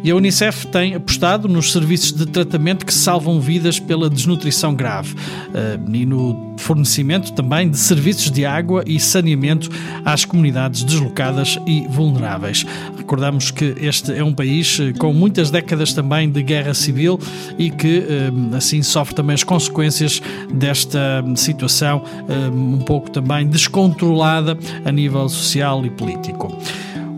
E 0.08 0.12
a 0.12 0.16
Unicef 0.16 0.66
tem 0.68 0.96
apostado 0.96 1.50
nos 1.50 1.74
serviços 1.74 2.14
de 2.14 2.26
tratamento 2.26 2.86
que 2.86 2.94
salvam 2.94 3.42
vidas 3.42 3.78
pela 3.78 4.10
desnutrição 4.10 4.74
grave 4.74 5.14
uh, 5.14 5.94
e 5.94 6.06
no 6.06 6.56
fornecimento 6.56 7.34
também 7.34 7.70
de 7.70 7.78
serviços 7.78 8.32
de 8.32 8.46
água 8.46 8.86
e 8.88 9.02
saneamento 9.02 9.70
às 10.06 10.24
comunidades 10.24 10.84
deslocadas 10.84 11.60
e 11.68 11.86
vulneráveis. 11.90 12.66
Recordamos 12.96 13.52
que 13.52 13.76
este 13.82 14.14
é 14.14 14.24
um 14.24 14.34
país 14.34 14.80
eh, 14.80 14.94
com 14.94 15.12
muitas 15.12 15.52
décadas 15.52 15.92
também 15.92 16.32
de 16.32 16.42
guerra 16.42 16.74
civil 16.74 17.20
e 17.58 17.70
que 17.70 18.00
uh, 18.00 18.56
assim 18.56 18.82
sofre 18.82 19.14
também 19.14 19.34
as 19.34 19.44
consequências 19.44 20.22
desta 20.54 21.22
situação 21.36 22.02
uh, 22.02 22.50
um 22.50 22.80
pouco 22.80 23.12
também 23.12 23.46
descontrolada 23.46 24.58
a 24.86 24.92
nível 24.92 25.28
social 25.28 25.86
e 25.86 25.90
político. 25.90 26.58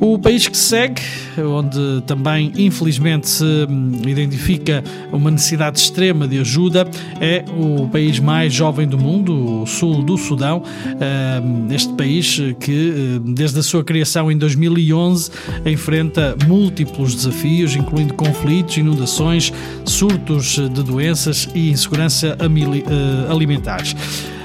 O 0.01 0.17
país 0.17 0.47
que 0.47 0.55
segue, 0.55 1.01
onde 1.37 2.01
também 2.05 2.53
infelizmente 2.55 3.27
se 3.27 3.43
hum, 3.43 3.99
identifica 4.07 4.81
uma 5.11 5.29
necessidade 5.29 5.77
extrema 5.77 6.25
de 6.25 6.39
ajuda, 6.39 6.89
é 7.19 7.43
o 7.57 7.85
país 7.89 8.17
mais 8.17 8.53
jovem 8.53 8.87
do 8.87 8.97
mundo, 8.97 9.63
o 9.63 9.65
sul 9.65 10.01
do 10.01 10.17
Sudão. 10.17 10.63
Hum, 10.63 11.67
este 11.69 11.93
país 11.95 12.39
que, 12.61 13.19
hum, 13.25 13.33
desde 13.33 13.59
a 13.59 13.63
sua 13.63 13.83
criação 13.83 14.31
em 14.31 14.37
2011, 14.37 15.31
enfrenta 15.65 16.33
múltiplos 16.47 17.13
desafios, 17.13 17.75
incluindo 17.75 18.13
conflitos, 18.13 18.77
inundações, 18.77 19.51
surtos 19.83 20.57
de 20.57 20.81
doenças 20.83 21.49
e 21.53 21.71
insegurança 21.71 22.37
eh, 22.39 23.31
alimentares. 23.31 23.95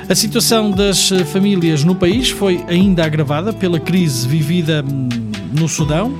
A 0.09 0.15
situação 0.15 0.71
das 0.71 1.11
famílias 1.33 1.83
no 1.83 1.95
país 1.95 2.31
foi 2.31 2.63
ainda 2.69 3.05
agravada 3.05 3.53
pela 3.53 3.81
crise 3.81 4.29
vivida 4.29 4.83
no 4.83 5.69
Sudão, 5.69 6.13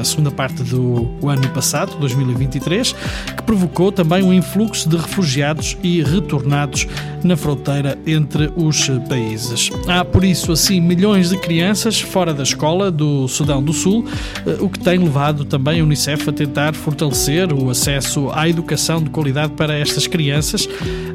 na 0.00 0.04
segunda 0.04 0.30
parte 0.30 0.62
do 0.62 1.10
ano 1.28 1.46
passado, 1.50 1.94
2023, 2.00 2.94
que 3.36 3.42
provocou 3.42 3.92
também 3.92 4.22
um 4.22 4.32
influxo 4.32 4.88
de 4.88 4.96
refugiados 4.96 5.76
e 5.82 6.02
retornados 6.02 6.86
na 7.22 7.36
fronteira 7.36 7.98
entre 8.06 8.50
os 8.56 8.88
países. 9.06 9.70
Há, 9.86 10.02
por 10.02 10.24
isso, 10.24 10.52
assim, 10.52 10.80
milhões 10.80 11.28
de 11.28 11.36
crianças 11.36 12.00
fora 12.00 12.32
da 12.32 12.42
escola 12.42 12.90
do 12.90 13.28
Sudão 13.28 13.62
do 13.62 13.74
Sul, 13.74 14.06
eh, 14.46 14.56
o 14.58 14.70
que 14.70 14.78
tem 14.78 14.98
levado 14.98 15.44
também 15.44 15.80
a 15.80 15.84
Unicef 15.84 16.30
a 16.30 16.32
tentar 16.32 16.74
fortalecer 16.74 17.52
o 17.52 17.68
acesso 17.68 18.30
à 18.32 18.48
educação 18.48 19.02
de 19.02 19.10
qualidade 19.10 19.52
para 19.52 19.76
estas 19.76 20.06
crianças, 20.06 20.66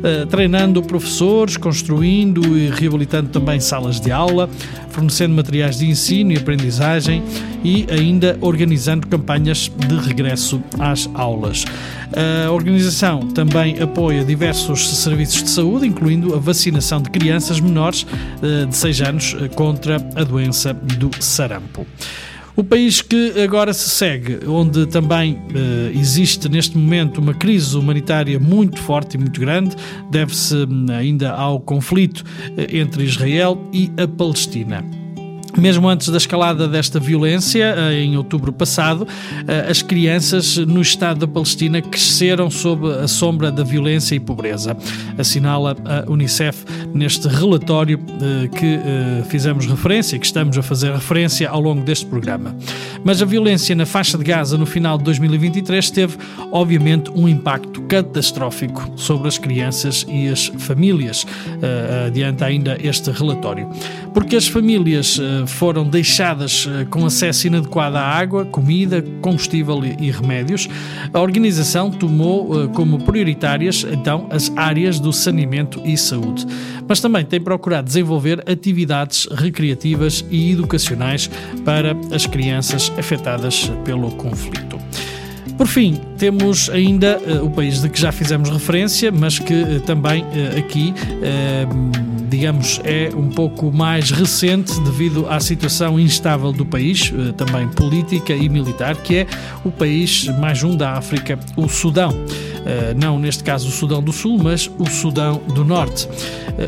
eh, 0.03 0.27
treinando 0.29 0.79
professores, 0.83 1.57
construindo 1.57 2.55
e 2.55 2.69
reabilitando 2.69 3.29
também 3.29 3.59
salas 3.59 3.99
de 3.99 4.11
aula, 4.11 4.47
fornecendo 4.89 5.33
materiais 5.33 5.79
de 5.79 5.87
ensino 5.87 6.31
e 6.31 6.37
aprendizagem 6.37 7.23
e 7.63 7.87
ainda 7.89 8.37
organizando 8.41 8.74
campanhas 9.07 9.71
de 9.87 9.95
regresso 9.95 10.61
às 10.79 11.09
aulas. 11.13 11.65
A 12.47 12.51
organização 12.51 13.19
também 13.19 13.81
apoia 13.81 14.23
diversos 14.23 14.87
serviços 14.87 15.43
de 15.43 15.49
saúde, 15.49 15.87
incluindo 15.87 16.33
a 16.35 16.37
vacinação 16.37 17.01
de 17.01 17.09
crianças 17.09 17.59
menores 17.59 18.05
eh, 18.41 18.65
de 18.65 18.75
6 18.75 19.01
anos 19.01 19.35
eh, 19.39 19.47
contra 19.49 19.95
a 20.15 20.23
doença 20.23 20.73
do 20.73 21.11
sarampo. 21.19 21.85
O 22.55 22.63
país 22.63 23.01
que 23.01 23.33
agora 23.43 23.73
se 23.73 23.89
segue, 23.89 24.39
onde 24.47 24.85
também 24.85 25.33
uh, 25.33 25.99
existe 25.99 26.47
neste 26.47 26.77
momento 26.77 27.17
uma 27.19 27.33
crise 27.33 27.75
humanitária 27.75 28.39
muito 28.39 28.79
forte 28.79 29.15
e 29.15 29.17
muito 29.17 29.41
grande, 29.41 29.75
deve-se 30.09 30.55
hum, 30.55 30.85
ainda 30.89 31.31
ao 31.31 31.59
conflito 31.59 32.23
entre 32.71 33.03
Israel 33.03 33.61
e 33.73 33.91
a 34.01 34.07
Palestina. 34.07 35.04
Mesmo 35.57 35.87
antes 35.87 36.09
da 36.09 36.17
escalada 36.17 36.67
desta 36.67 36.99
violência, 36.99 37.73
eh, 37.77 38.01
em 38.01 38.17
outubro 38.17 38.51
passado, 38.51 39.07
eh, 39.47 39.67
as 39.69 39.81
crianças 39.81 40.57
no 40.57 40.81
Estado 40.81 41.21
da 41.21 41.27
Palestina 41.27 41.81
cresceram 41.81 42.49
sob 42.49 42.91
a 42.91 43.07
sombra 43.07 43.51
da 43.51 43.63
violência 43.63 44.15
e 44.15 44.19
pobreza. 44.19 44.75
Assinala 45.17 45.75
a 45.85 46.11
Unicef 46.11 46.65
neste 46.93 47.27
relatório 47.27 47.99
eh, 48.21 48.47
que 48.49 49.29
fizemos 49.29 49.65
referência, 49.65 50.19
que 50.19 50.25
estamos 50.25 50.57
a 50.57 50.61
fazer 50.61 50.91
referência 50.91 51.49
ao 51.49 51.61
longo 51.61 51.83
deste 51.83 52.05
programa. 52.05 52.55
Mas 53.03 53.21
a 53.21 53.25
violência 53.25 53.75
na 53.75 53.85
faixa 53.85 54.17
de 54.17 54.23
Gaza 54.23 54.57
no 54.57 54.65
final 54.65 54.97
de 54.97 55.05
2023 55.05 55.89
teve, 55.89 56.17
obviamente, 56.51 57.09
um 57.11 57.29
impacto 57.29 57.81
catastrófico 57.83 58.91
sobre 58.95 59.27
as 59.27 59.37
crianças 59.37 60.05
e 60.09 60.27
as 60.27 60.47
famílias. 60.59 61.25
Adianta 62.07 62.45
ainda 62.45 62.77
este 62.81 63.11
relatório. 63.11 63.69
Porque 64.13 64.35
as 64.35 64.47
famílias 64.47 65.19
foram 65.51 65.87
deixadas 65.87 66.67
eh, 66.69 66.85
com 66.85 67.05
acesso 67.05 67.47
inadequado 67.47 67.97
à 67.97 68.01
água, 68.01 68.45
comida, 68.45 69.03
combustível 69.21 69.81
e 69.99 70.11
remédios. 70.11 70.67
A 71.13 71.19
organização 71.19 71.91
tomou 71.91 72.63
eh, 72.63 72.67
como 72.67 73.03
prioritárias 73.03 73.85
então 73.91 74.27
as 74.31 74.51
áreas 74.55 74.99
do 74.99 75.11
saneamento 75.11 75.81
e 75.85 75.97
saúde, 75.97 76.45
mas 76.87 76.99
também 76.99 77.25
tem 77.25 77.41
procurado 77.41 77.87
desenvolver 77.87 78.43
atividades 78.49 79.27
recreativas 79.31 80.25
e 80.29 80.51
educacionais 80.51 81.29
para 81.63 81.95
as 82.13 82.25
crianças 82.25 82.91
afetadas 82.97 83.71
pelo 83.83 84.11
conflito. 84.11 84.79
Por 85.57 85.67
fim, 85.67 86.01
temos 86.17 86.69
ainda 86.69 87.17
uh, 87.17 87.45
o 87.45 87.49
país 87.49 87.81
de 87.81 87.89
que 87.89 87.99
já 87.99 88.11
fizemos 88.11 88.49
referência, 88.49 89.09
mas 89.11 89.39
que 89.39 89.53
uh, 89.53 89.79
também 89.81 90.23
uh, 90.23 90.59
aqui, 90.59 90.93
digamos, 92.27 92.79
é 92.83 93.09
um 93.15 93.29
pouco 93.29 93.71
mais 93.71 94.11
recente 94.11 94.79
devido 94.81 95.27
à 95.29 95.39
situação 95.39 95.99
instável 95.99 96.51
do 96.51 96.65
país, 96.65 97.13
também 97.37 97.67
política 97.67 98.33
e 98.33 98.49
militar, 98.49 98.95
que 98.97 99.17
é 99.17 99.27
o 99.63 99.71
país 99.71 100.25
mais 100.39 100.63
um 100.63 100.75
da 100.75 100.93
África, 100.93 101.39
o 101.55 101.67
Sudão. 101.67 102.13
Não 102.97 103.19
neste 103.19 103.43
caso 103.43 103.67
o 103.67 103.71
Sudão 103.71 104.01
do 104.01 104.11
Sul, 104.11 104.37
mas 104.41 104.69
o 104.79 104.89
Sudão 104.89 105.41
do 105.53 105.63
Norte. 105.63 106.07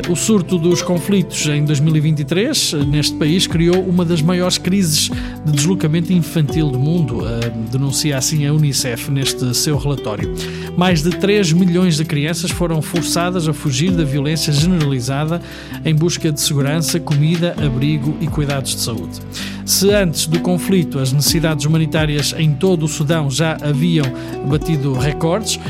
O 0.08 0.16
surto 0.16 0.58
dos 0.58 0.82
conflitos 0.82 1.46
em 1.46 1.64
2023 1.64 2.74
neste 2.86 3.16
país 3.16 3.46
criou 3.46 3.82
uma 3.82 4.04
das 4.04 4.20
maiores 4.20 4.58
crises 4.58 5.10
de 5.44 5.52
deslocamento 5.52 6.12
infantil 6.12 6.70
do 6.70 6.78
mundo, 6.78 7.22
denuncia 7.70 8.18
assim 8.18 8.46
a 8.46 8.52
Unicef 8.52 9.10
neste 9.10 9.54
seu 9.54 9.78
relatório. 9.78 10.34
Mais 10.76 11.02
de 11.02 11.10
3 11.10 11.52
milhões 11.52 11.96
de 11.96 12.04
crianças 12.04 12.50
foram 12.50 12.80
forçadas 12.82 13.48
a 13.48 13.52
fugir 13.52 13.90
da 13.90 14.04
violência 14.04 14.52
generalizada 14.52 15.40
em 15.84 15.94
busca 15.94 16.30
de 16.30 16.40
segurança, 16.40 17.00
comida, 17.00 17.54
abrigo 17.64 18.16
e 18.20 18.26
cuidados 18.26 18.74
de 18.76 18.80
saúde. 18.82 19.20
Se 19.68 19.90
antes 19.92 20.26
do 20.26 20.40
conflito 20.40 20.98
as 20.98 21.12
necessidades 21.12 21.66
humanitárias 21.66 22.34
em 22.38 22.54
todo 22.54 22.86
o 22.86 22.88
Sudão 22.88 23.30
já 23.30 23.58
haviam 23.60 24.06
batido 24.48 24.94
recordes, 24.94 25.60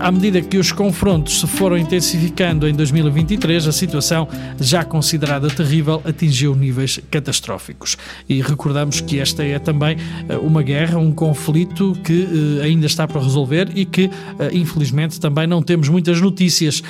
à 0.00 0.10
medida 0.10 0.40
que 0.40 0.56
os 0.56 0.72
confrontos 0.72 1.40
se 1.40 1.46
foram 1.46 1.76
intensificando 1.76 2.66
em 2.66 2.72
2023, 2.72 3.68
a 3.68 3.72
situação, 3.72 4.26
já 4.58 4.82
considerada 4.86 5.50
terrível, 5.50 6.00
atingiu 6.02 6.56
níveis 6.56 6.98
catastróficos. 7.10 7.98
E 8.26 8.40
recordamos 8.40 9.02
que 9.02 9.20
esta 9.20 9.44
é 9.44 9.58
também 9.58 9.98
eh, 10.30 10.36
uma 10.38 10.62
guerra, 10.62 10.98
um 10.98 11.12
conflito 11.12 11.94
que 12.02 12.58
eh, 12.58 12.64
ainda 12.64 12.86
está 12.86 13.06
para 13.06 13.20
resolver 13.20 13.68
e 13.74 13.84
que, 13.84 14.08
eh, 14.38 14.50
infelizmente, 14.54 15.20
também 15.20 15.46
não 15.46 15.62
temos 15.62 15.90
muitas 15.90 16.22
notícias, 16.22 16.82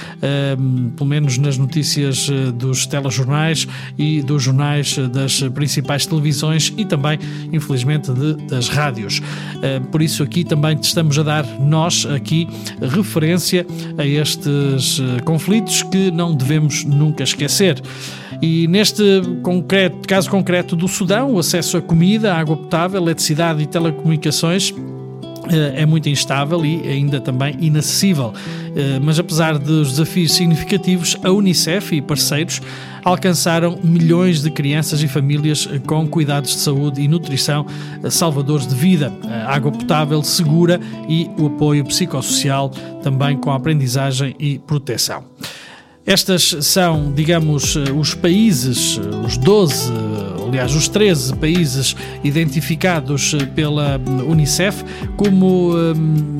pelo 0.97 1.09
menos 1.09 1.39
nas 1.39 1.59
notícias 1.59 2.29
dos 2.55 2.87
telejornais 2.87 3.67
e 3.99 4.23
dos 4.23 4.45
jornais 4.45 4.97
das 5.11 5.41
principais 5.55 6.07
televisões 6.07 6.52
e 6.77 6.85
também, 6.85 7.19
infelizmente, 7.53 8.13
de, 8.13 8.35
das 8.47 8.69
rádios. 8.69 9.21
Por 9.91 10.03
isso, 10.03 10.23
aqui 10.23 10.45
também 10.45 10.79
estamos 10.81 11.19
a 11.19 11.23
dar, 11.23 11.45
nós, 11.61 12.07
aqui, 12.07 12.49
referência 12.81 13.67
a 13.97 14.07
estes 14.07 15.01
conflitos 15.25 15.83
que 15.83 16.11
não 16.11 16.35
devemos 16.35 16.85
nunca 16.85 17.23
esquecer. 17.23 17.81
E 18.41 18.67
neste 18.67 19.03
concreto, 19.43 20.09
caso 20.09 20.29
concreto 20.29 20.75
do 20.75 20.89
Sudão, 20.89 21.35
o 21.35 21.39
acesso 21.39 21.77
a 21.77 21.83
comida, 21.83 22.35
água 22.35 22.57
potável, 22.57 23.01
eletricidade 23.01 23.63
e 23.63 23.67
telecomunicações 23.67 24.75
é 25.53 25.85
muito 25.87 26.09
instável 26.09 26.65
e 26.65 26.87
ainda 26.89 27.21
também 27.21 27.57
inacessível. 27.61 28.33
Mas 29.03 29.19
apesar 29.19 29.59
dos 29.59 29.91
desafios 29.91 30.33
significativos, 30.33 31.17
a 31.23 31.31
Unicef 31.31 31.95
e 31.95 32.01
parceiros 32.01 32.61
alcançaram 33.05 33.79
milhões 33.83 34.43
de 34.43 34.51
crianças 34.51 35.03
e 35.03 35.09
famílias 35.09 35.69
com 35.87 36.07
cuidados 36.07 36.51
de 36.51 36.61
saúde 36.61 37.03
e 37.03 37.09
nutrição 37.09 37.67
salvadores 38.09 38.67
de 38.67 38.75
vida, 38.75 39.13
água 39.47 39.71
potável 39.73 40.23
segura 40.23 40.81
e 41.09 41.29
o 41.39 41.47
apoio 41.47 41.85
psicossocial 41.85 42.71
também 43.03 43.37
com 43.37 43.51
aprendizagem 43.51 44.35
e 44.39 44.59
proteção. 44.59 45.25
Estas 46.05 46.57
são, 46.63 47.13
digamos, 47.13 47.77
os 47.77 48.13
países, 48.13 48.99
os 49.25 49.37
12, 49.37 49.93
aliás, 50.49 50.75
os 50.75 50.89
13 50.89 51.37
países 51.37 51.95
identificados 52.25 53.35
pela 53.55 54.01
Unicef 54.27 54.85
como 55.17 55.77
hum, 55.77 56.39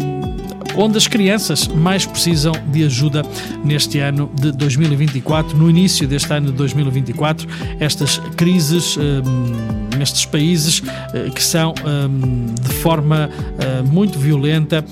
onde 0.77 0.99
as 0.99 1.07
crianças 1.07 1.69
mais 1.69 2.05
precisam 2.05 2.53
de 2.73 2.85
ajuda 2.85 3.23
neste 3.65 3.99
ano 4.01 4.31
de 4.35 4.51
2024, 4.53 5.57
no 5.57 5.71
início 5.71 6.09
deste 6.09 6.33
ano 6.33 6.47
de 6.47 6.53
2024, 6.53 7.49
estas 7.79 8.19
crises 8.37 8.97
hum, 8.97 9.83
nestes 9.97 10.25
países 10.25 10.81
uh, 10.81 11.31
que 11.33 11.43
são 11.43 11.75
um, 11.85 12.55
de 12.55 12.73
forma 12.75 13.31
uh, 13.31 13.87
muito 13.87 14.19
violenta, 14.19 14.85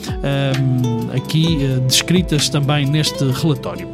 um, 0.61 1.17
aqui 1.17 1.59
uh, 1.63 1.81
descritas 1.81 2.49
também 2.49 2.87
neste 2.87 3.25
relatório. 3.25 3.89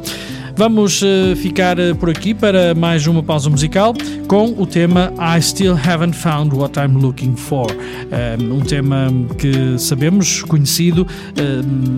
Vamos 0.57 1.03
uh, 1.03 1.35
ficar 1.35 1.79
uh, 1.79 1.95
por 1.95 2.09
aqui 2.09 2.33
para 2.33 2.73
mais 2.73 3.05
uma 3.05 3.21
pausa 3.21 3.47
musical 3.47 3.93
com 4.27 4.55
o 4.57 4.65
tema 4.65 5.13
I 5.19 5.39
Still 5.39 5.73
Haven't 5.73 6.17
Found 6.17 6.55
What 6.55 6.79
I'm 6.79 6.99
Looking 6.99 7.35
For. 7.35 7.67
Uh, 7.71 8.53
um 8.55 8.61
tema 8.61 9.07
que 9.37 9.77
sabemos, 9.77 10.41
conhecido, 10.41 11.05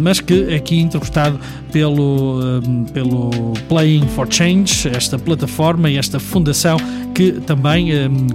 mas 0.01 0.19
que 0.19 0.53
aqui 0.53 0.77
interpretado 0.77 1.39
pelo, 1.71 2.61
pelo 2.93 3.53
Playing 3.69 4.07
for 4.09 4.27
Change, 4.29 4.89
esta 4.89 5.17
plataforma 5.17 5.89
e 5.89 5.97
esta 5.97 6.19
fundação 6.19 6.77
que 7.19 7.33
também, 7.33 7.89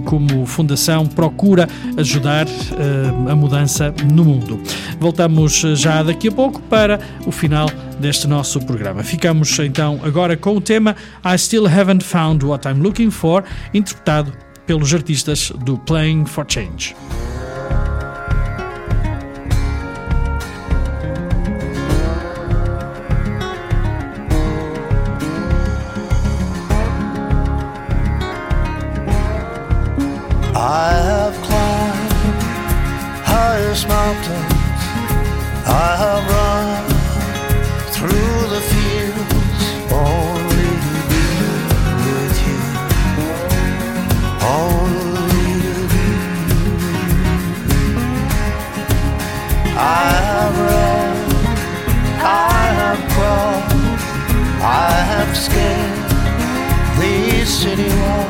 como 0.05 0.45
fundação, 0.45 1.07
procura 1.07 1.67
ajudar 1.97 2.45
a 3.27 3.35
mudança 3.35 3.91
no 4.13 4.23
mundo. 4.23 4.61
Voltamos 4.99 5.53
já 5.73 6.03
daqui 6.03 6.27
a 6.27 6.31
pouco 6.31 6.61
para 6.61 6.99
o 7.25 7.31
final 7.31 7.67
deste 7.99 8.27
nosso 8.27 8.63
programa. 8.63 9.01
Ficamos 9.01 9.57
então 9.57 9.99
agora 10.03 10.37
com 10.37 10.55
o 10.55 10.61
tema 10.61 10.95
I 11.25 11.35
Still 11.35 11.65
Haven't 11.65 12.03
Found 12.03 12.45
What 12.45 12.67
I'm 12.67 12.79
Looking 12.79 13.09
For, 13.09 13.43
interpretado 13.73 14.31
pelos 14.67 14.93
artistas 14.93 15.51
do 15.63 15.79
Playing 15.79 16.27
for 16.27 16.45
Change. 16.47 16.95
anyone 57.77 58.24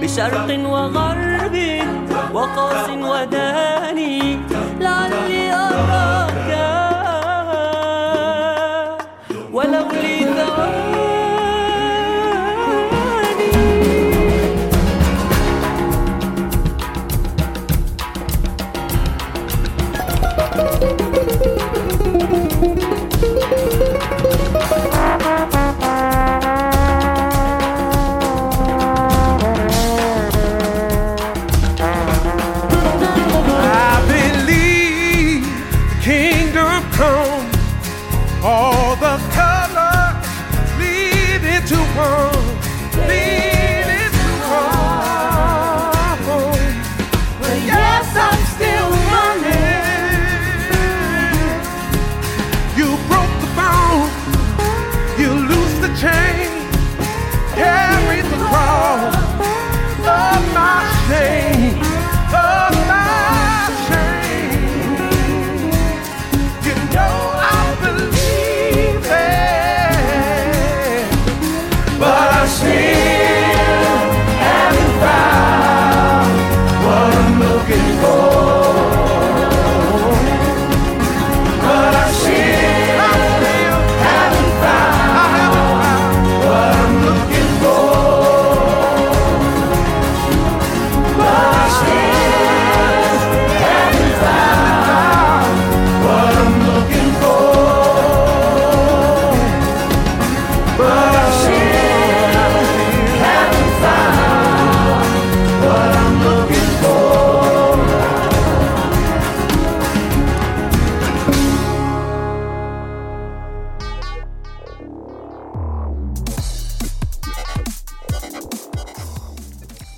بشرق 0.00 0.48
وغرب 0.72 1.56
وقاص 2.34 2.88
وداني. 2.90 4.38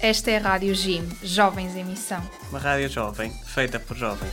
Esta 0.02 0.30
é 0.30 0.38
a 0.38 0.40
Rádio 0.40 0.74
Jim, 0.74 1.06
Jovens 1.22 1.76
em 1.76 1.84
Missão. 1.84 2.22
Uma 2.48 2.58
rádio 2.58 2.88
jovem, 2.88 3.30
feita 3.44 3.78
por 3.78 3.94
jovens. 3.98 4.32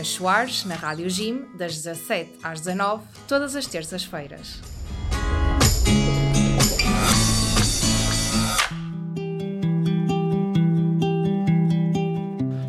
Inês 0.00 0.08
Soares, 0.08 0.64
na 0.64 0.76
Rádio 0.76 1.10
Jim, 1.10 1.42
das 1.58 1.74
17 1.76 2.30
às 2.42 2.60
19, 2.60 3.02
todas 3.28 3.54
as 3.54 3.66
terças-feiras. 3.66 4.58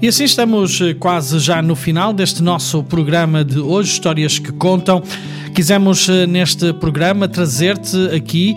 E 0.02 0.08
assim 0.10 0.26
estamos 0.26 0.82
eh, 0.82 0.94
quase 0.94 1.40
já 1.40 1.62
no 1.62 1.74
final 1.74 2.12
deste 2.12 2.44
nosso 2.44 2.84
programa 2.84 3.46
de 3.46 3.60
hoje, 3.60 3.94
Histórias 3.94 4.38
que 4.38 4.52
Contam. 4.52 5.02
Quisemos 5.54 6.08
eh, 6.08 6.26
neste 6.26 6.72
programa 6.74 7.28
trazer-te 7.28 7.98
aqui 8.16 8.56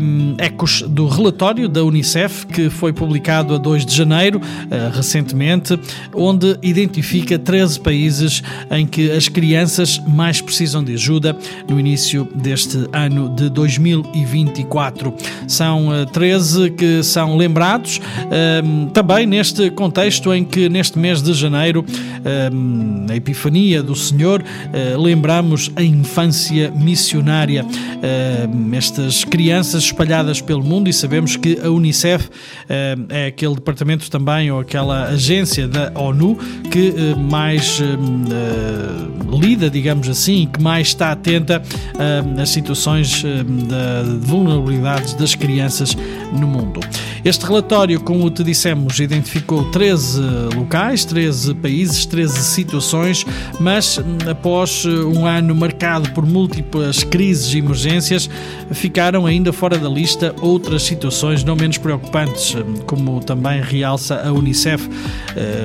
um, 0.00 0.36
ecos 0.38 0.82
do 0.82 1.08
relatório 1.08 1.68
da 1.68 1.82
Unicef 1.82 2.46
que 2.46 2.70
foi 2.70 2.92
publicado 2.92 3.54
a 3.54 3.58
2 3.58 3.84
de 3.84 3.94
janeiro, 3.94 4.38
uh, 4.38 4.94
recentemente, 4.94 5.78
onde 6.14 6.56
identifica 6.62 7.38
13 7.38 7.80
países 7.80 8.42
em 8.70 8.86
que 8.86 9.10
as 9.10 9.28
crianças 9.28 10.00
mais 10.06 10.40
precisam 10.40 10.84
de 10.84 10.94
ajuda 10.94 11.36
no 11.68 11.80
início 11.80 12.28
deste 12.34 12.88
ano 12.92 13.28
de 13.34 13.50
2024. 13.50 15.12
São 15.48 15.88
uh, 15.88 16.06
13 16.06 16.70
que 16.70 17.02
são 17.02 17.36
lembrados 17.36 18.00
um, 18.64 18.86
também 18.88 19.26
neste 19.26 19.68
contexto 19.70 20.32
em 20.32 20.44
que 20.44 20.68
neste 20.68 20.98
mês 20.98 21.20
de 21.20 21.32
janeiro, 21.34 21.84
um, 22.52 23.04
na 23.06 23.16
Epifania 23.16 23.82
do 23.82 23.96
Senhor, 23.96 24.42
uh, 24.42 25.00
lembramos 25.00 25.70
a 25.74 25.82
infância 25.82 26.19
missionária. 26.74 27.64
Uh, 27.64 28.74
estas 28.74 29.24
crianças 29.24 29.84
espalhadas 29.84 30.40
pelo 30.40 30.62
mundo 30.62 30.88
e 30.88 30.92
sabemos 30.92 31.36
que 31.36 31.58
a 31.62 31.70
Unicef 31.70 32.26
uh, 32.26 32.30
é 33.08 33.26
aquele 33.26 33.54
departamento 33.54 34.10
também 34.10 34.50
ou 34.50 34.60
aquela 34.60 35.04
agência 35.04 35.68
da 35.68 35.92
ONU 35.94 36.36
que 36.70 36.90
uh, 36.90 37.18
mais 37.18 37.80
lida, 39.30 39.70
digamos 39.70 40.08
assim, 40.08 40.48
que 40.52 40.62
mais 40.62 40.88
está 40.88 41.12
atenta 41.12 41.62
às 42.40 42.48
situações 42.48 43.22
de 43.22 44.26
vulnerabilidades 44.26 45.14
das 45.14 45.34
crianças 45.34 45.96
no 46.32 46.46
mundo. 46.46 46.80
Este 47.24 47.44
relatório, 47.44 48.00
como 48.00 48.30
te 48.30 48.42
dissemos, 48.42 48.98
identificou 48.98 49.70
13 49.70 50.20
locais, 50.56 51.04
13 51.04 51.54
países, 51.54 52.06
13 52.06 52.42
situações, 52.42 53.26
mas 53.58 53.98
hum, 53.98 54.18
após 54.30 54.86
um 54.86 55.26
ano 55.26 55.54
marcado 55.54 56.10
por 56.12 56.24
múltiplas 56.24 57.04
crises 57.04 57.52
e 57.52 57.58
emergências, 57.58 58.28
ficaram 58.72 59.26
ainda 59.26 59.52
fora 59.52 59.76
da 59.76 59.88
lista 59.88 60.34
outras 60.40 60.82
situações 60.82 61.44
não 61.44 61.56
menos 61.56 61.76
preocupantes, 61.76 62.56
como 62.86 63.20
também 63.20 63.60
realça 63.60 64.22
a 64.26 64.32
Unicef. 64.32 64.88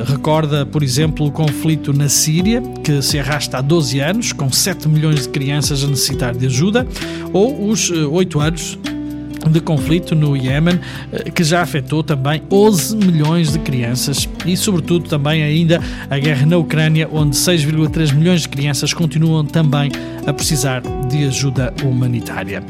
Recorda, 0.06 0.66
por 0.66 0.84
exemplo, 0.84 1.26
o 1.26 1.32
conflito 1.32 1.93
na 1.93 2.10
Síria, 2.10 2.62
que 2.84 3.01
se 3.01 3.18
arrasta 3.20 3.60
há 3.60 3.62
12 3.62 3.99
anos, 3.99 4.34
com 4.34 4.51
7 4.51 4.88
milhões 4.88 5.24
de 5.24 5.30
crianças 5.30 5.84
a 5.84 5.88
necessitar 5.88 6.36
de 6.36 6.45
ajuda, 6.45 6.86
ou 7.32 7.70
os 7.70 7.89
8 7.89 8.39
anos 8.39 8.78
de 9.50 9.60
conflito 9.60 10.16
no 10.16 10.36
Iémen, 10.36 10.80
eh, 11.12 11.30
que 11.32 11.43
já 11.43 11.62
afetou 11.62 12.04
também 12.04 12.41
11 12.52 12.96
milhões 12.96 13.54
de 13.54 13.60
crianças 13.60 14.28
e, 14.46 14.56
sobretudo, 14.58 15.08
também 15.08 15.43
ainda 15.43 15.80
a 16.10 16.18
guerra 16.18 16.46
na 16.46 16.58
Ucrânia, 16.58 17.10
onde 17.12 17.36
6,3 17.36 18.14
milhões 18.14 18.41
de 18.41 18.50
crianças 18.50 18.93
continuam 18.93 19.46
também 19.46 19.91
a 20.26 20.34
precisar 20.34 20.82
de 21.10 21.26
ajuda 21.26 21.74
humanitária. 21.84 22.64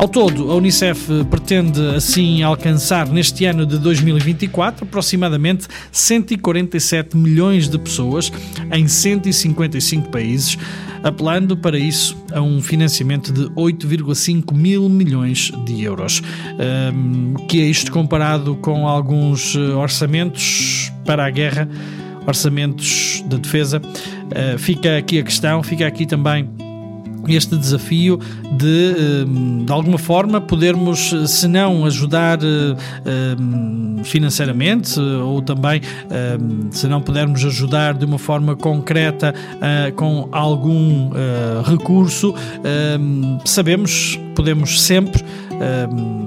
Ao 0.00 0.08
todo, 0.08 0.50
a 0.50 0.54
Unicef 0.54 1.24
pretende 1.30 1.78
assim 1.94 2.42
alcançar 2.42 3.06
neste 3.06 3.44
ano 3.44 3.66
de 3.66 3.78
2024 3.78 4.84
aproximadamente 4.84 5.66
147 5.92 7.14
milhões 7.18 7.68
de 7.68 7.78
pessoas 7.78 8.32
em 8.72 8.88
155 8.88 10.08
países, 10.08 10.56
apelando 11.02 11.56
para 11.56 11.78
isso 11.78 12.16
a 12.32 12.40
um 12.40 12.60
financiamento 12.60 13.32
de 13.32 13.48
8,5 13.50 14.54
mil 14.54 14.88
milhões 14.88 15.50
de 15.64 15.82
euros. 15.82 16.22
Um, 16.94 17.34
que 17.46 17.60
é 17.60 17.64
isto 17.64 17.90
comparado 17.90 18.56
com 18.56 18.86
alguns 18.86 19.54
eh, 19.56 19.58
orçamentos 19.74 20.92
para 21.04 21.24
a 21.24 21.30
guerra, 21.30 21.68
orçamentos 22.26 23.24
de 23.26 23.38
defesa? 23.38 23.80
Uh, 23.80 24.58
fica 24.58 24.98
aqui 24.98 25.18
a 25.18 25.22
questão, 25.22 25.62
fica 25.62 25.86
aqui 25.86 26.06
também 26.06 26.48
este 27.28 27.56
desafio 27.56 28.18
de, 28.52 29.64
de 29.64 29.72
alguma 29.72 29.98
forma, 29.98 30.40
podermos, 30.40 31.14
se 31.26 31.46
não 31.48 31.84
ajudar 31.84 32.38
financeiramente, 34.04 34.98
ou 34.98 35.42
também, 35.42 35.80
se 36.70 36.86
não 36.86 37.00
pudermos 37.00 37.44
ajudar 37.44 37.94
de 37.94 38.04
uma 38.04 38.18
forma 38.18 38.56
concreta 38.56 39.34
com 39.96 40.28
algum 40.32 41.10
recurso, 41.64 42.34
sabemos, 43.44 44.18
podemos 44.34 44.80
sempre 44.82 45.22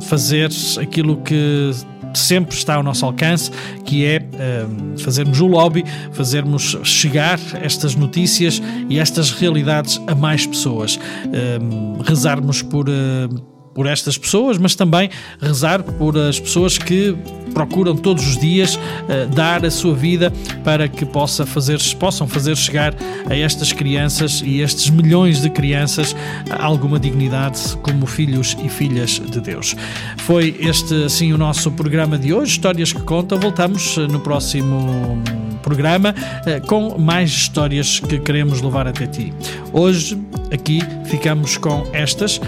fazer 0.01 0.49
aquilo 0.79 1.17
que 1.17 1.71
sempre 2.19 2.55
está 2.55 2.75
ao 2.75 2.83
nosso 2.83 3.05
alcance, 3.05 3.51
que 3.85 4.05
é 4.05 4.19
uh, 4.19 4.99
fazermos 4.99 5.39
o 5.39 5.47
lobby, 5.47 5.83
fazermos 6.11 6.77
chegar 6.83 7.39
estas 7.61 7.95
notícias 7.95 8.61
e 8.89 8.99
estas 8.99 9.31
realidades 9.31 10.01
a 10.07 10.15
mais 10.15 10.45
pessoas, 10.45 10.97
uh, 10.97 12.01
rezarmos 12.03 12.61
por. 12.61 12.89
Uh, 12.89 13.52
por 13.73 13.87
estas 13.87 14.17
pessoas, 14.17 14.57
mas 14.57 14.75
também 14.75 15.09
rezar 15.41 15.83
por 15.83 16.17
as 16.17 16.39
pessoas 16.39 16.77
que 16.77 17.15
procuram 17.53 17.95
todos 17.95 18.27
os 18.27 18.37
dias 18.37 18.75
uh, 18.75 19.27
dar 19.33 19.65
a 19.65 19.71
sua 19.71 19.93
vida 19.93 20.31
para 20.63 20.87
que 20.87 21.05
possa 21.05 21.45
fazer, 21.45 21.79
possam 21.99 22.27
fazer 22.27 22.55
chegar 22.57 22.95
a 23.29 23.35
estas 23.35 23.71
crianças 23.71 24.41
e 24.43 24.61
estes 24.61 24.89
milhões 24.89 25.41
de 25.41 25.49
crianças 25.49 26.15
alguma 26.59 26.99
dignidade 26.99 27.77
como 27.77 28.05
filhos 28.05 28.57
e 28.63 28.69
filhas 28.69 29.19
de 29.19 29.39
Deus. 29.39 29.75
Foi 30.17 30.55
este 30.59 31.05
assim 31.05 31.33
o 31.33 31.37
nosso 31.37 31.71
programa 31.71 32.17
de 32.17 32.33
hoje, 32.33 32.53
Histórias 32.53 32.91
que 32.91 33.01
Contam. 33.01 33.39
Voltamos 33.39 33.97
no 33.97 34.19
próximo 34.19 35.21
programa 35.63 36.13
uh, 36.13 36.67
com 36.67 36.99
mais 36.99 37.29
histórias 37.31 37.99
que 37.99 38.19
queremos 38.19 38.61
levar 38.61 38.87
até 38.87 39.07
ti. 39.07 39.33
Hoje, 39.71 40.19
aqui, 40.51 40.81
ficamos 41.05 41.57
com 41.57 41.87
estas, 41.93 42.37
uh, 42.37 42.41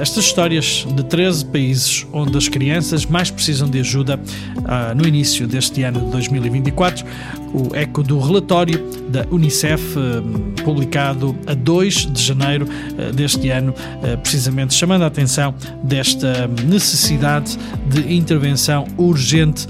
estas 0.00 0.24
histórias 0.24 0.47
de 0.48 1.04
13 1.04 1.44
países 1.46 2.06
onde 2.12 2.36
as 2.36 2.48
crianças 2.48 3.04
mais 3.04 3.30
precisam 3.30 3.68
de 3.68 3.80
ajuda 3.80 4.18
uh, 4.18 4.94
no 4.96 5.06
início 5.06 5.46
deste 5.46 5.82
ano 5.82 6.00
de 6.00 6.10
2024, 6.10 7.04
o 7.52 7.74
eco 7.74 8.02
do 8.02 8.18
relatório 8.18 8.78
da 9.08 9.26
Unicef, 9.30 9.98
uh, 9.98 10.62
publicado 10.62 11.36
a 11.46 11.54
2 11.54 12.12
de 12.12 12.22
janeiro 12.22 12.66
uh, 12.66 13.12
deste 13.12 13.48
ano, 13.50 13.74
precisamente 14.22 14.74
chamando 14.74 15.02
a 15.02 15.06
atenção 15.06 15.54
desta 15.82 16.48
necessidade 16.66 17.58
de 17.88 18.14
intervenção 18.14 18.86
urgente 18.96 19.66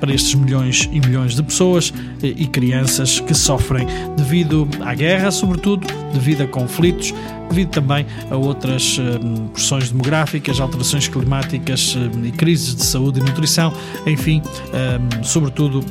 para 0.00 0.14
estes 0.14 0.34
milhões 0.34 0.88
e 0.92 1.00
milhões 1.00 1.34
de 1.34 1.42
pessoas 1.42 1.92
e 2.22 2.46
crianças 2.46 3.20
que 3.20 3.34
sofrem 3.34 3.86
devido 4.16 4.68
à 4.80 4.94
guerra, 4.94 5.30
sobretudo 5.30 5.86
devido 6.12 6.42
a 6.42 6.46
conflitos 6.46 7.12
devido 7.48 7.70
também 7.70 8.06
a 8.30 8.36
outras 8.36 8.98
pressões 9.52 9.90
demográficas, 9.90 10.60
alterações 10.60 11.08
climáticas 11.08 11.96
e 12.24 12.32
crises 12.32 12.74
de 12.74 12.84
saúde 12.84 13.20
e 13.20 13.22
nutrição, 13.22 13.72
enfim, 14.06 14.42
sobretudo 15.22 15.84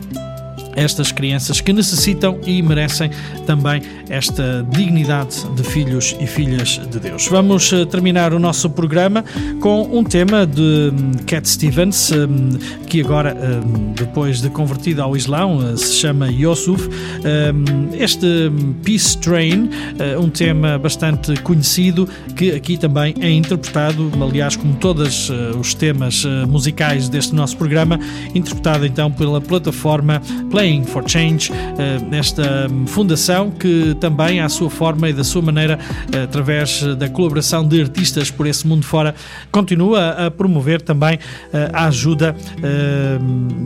estas 0.76 1.12
crianças 1.12 1.62
que 1.62 1.72
necessitam 1.74 2.40
e 2.46 2.62
merecem 2.62 3.10
também 3.46 3.82
esta 4.10 4.66
dignidade 4.70 5.44
de 5.56 5.64
filhos 5.64 6.16
e 6.20 6.28
filhas 6.28 6.80
de 6.92 7.00
Deus. 7.00 7.28
Vamos 7.28 7.72
eh, 7.72 7.86
terminar 7.86 8.34
o 8.34 8.40
nosso 8.40 8.70
programa 8.70 9.24
com 9.60 9.84
um 9.84 10.04
tema 10.04 10.46
de 10.46 10.62
hum, 10.62 11.12
Cat 11.26 11.48
Stevens, 11.48 12.12
hum, 12.12 12.58
que 12.88 13.02
agora, 13.02 13.36
hum, 13.36 13.94
depois 13.96 14.42
de 14.42 14.50
convertida 14.50 15.04
ao 15.04 15.16
Islão, 15.16 15.60
eh, 15.68 15.78
se 15.78 15.96
chama 15.96 16.30
Yosuf. 16.30 16.90
Este 17.98 18.52
Peace 18.84 19.18
Train, 19.18 19.70
eh, 19.98 20.18
um 20.18 20.30
tema 20.30 20.78
bastante 20.78 21.36
conhecido, 21.42 22.08
que 22.36 22.52
aqui 22.52 22.78
também 22.78 23.16
é 23.20 23.30
interpretado, 23.32 24.12
aliás, 24.22 24.56
como 24.56 24.76
todos 24.76 25.32
os 25.60 25.74
temas 25.74 26.26
musicais 26.48 27.10
deste 27.10 27.34
nosso 27.34 27.58
programa, 27.58 28.00
interpretado 28.34 28.86
então 28.86 29.12
pela 29.12 29.40
plataforma 29.40 30.22
Play 30.50 30.65
Playing 30.66 30.84
for 30.84 31.08
Change, 31.08 31.52
eh, 31.54 32.88
fundação 32.88 33.52
que 33.52 33.96
também, 34.00 34.40
à 34.40 34.50
sua 34.50 34.68
forma 34.68 35.08
e 35.08 35.14
da 35.14 35.24
sua 35.24 35.44
maneira, 35.44 35.78
eh, 36.12 36.24
através 36.24 36.82
da 36.96 37.08
colaboração 37.08 37.68
de 37.68 37.80
artistas 37.80 38.32
por 38.32 38.48
esse 38.48 38.66
mundo 38.66 38.84
fora, 38.84 39.14
continua 39.52 40.26
a 40.26 40.32
promover 40.32 40.82
também 40.82 41.20
eh, 41.54 41.70
a 41.72 41.86
ajuda 41.86 42.36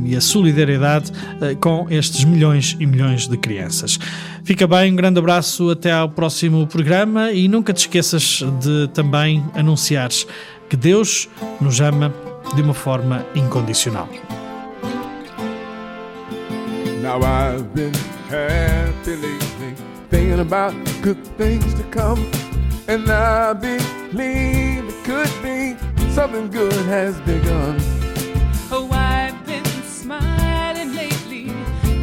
e 0.03 0.13
a 0.13 0.19
solidariedade 0.19 1.13
com 1.61 1.87
estes 1.89 2.25
milhões 2.25 2.75
e 2.77 2.85
milhões 2.85 3.29
de 3.29 3.37
crianças. 3.37 3.97
Fica 4.43 4.67
bem, 4.67 4.91
um 4.91 4.95
grande 4.97 5.19
abraço, 5.19 5.69
até 5.69 5.93
ao 5.93 6.09
próximo 6.09 6.67
programa 6.67 7.31
e 7.31 7.47
nunca 7.47 7.71
te 7.71 7.79
esqueças 7.79 8.43
de 8.61 8.89
também 8.93 9.41
anunciares 9.53 10.27
que 10.69 10.75
Deus 10.75 11.29
nos 11.61 11.79
ama 11.79 12.13
de 12.53 12.61
uma 12.61 12.73
forma 12.73 13.25
incondicional. 13.35 14.09
Now 17.09 17.23
I've 17.23 17.73
been 17.73 17.95
happy 18.29 19.15
lately, 19.15 19.73
thinking 20.11 20.41
about 20.41 20.75
good 21.01 21.17
things 21.39 21.73
to 21.73 21.83
come. 21.85 22.19
And 22.87 23.09
I 23.09 23.53
believe 23.53 24.85
it 24.87 25.03
could 25.03 25.31
be 25.41 25.75
something 26.11 26.51
good 26.51 26.85
has 26.85 27.19
begun. 27.21 27.77
Oh, 28.71 28.87
I've 28.91 29.43
been 29.47 29.65
smiling 29.85 30.93
lately, 30.93 31.51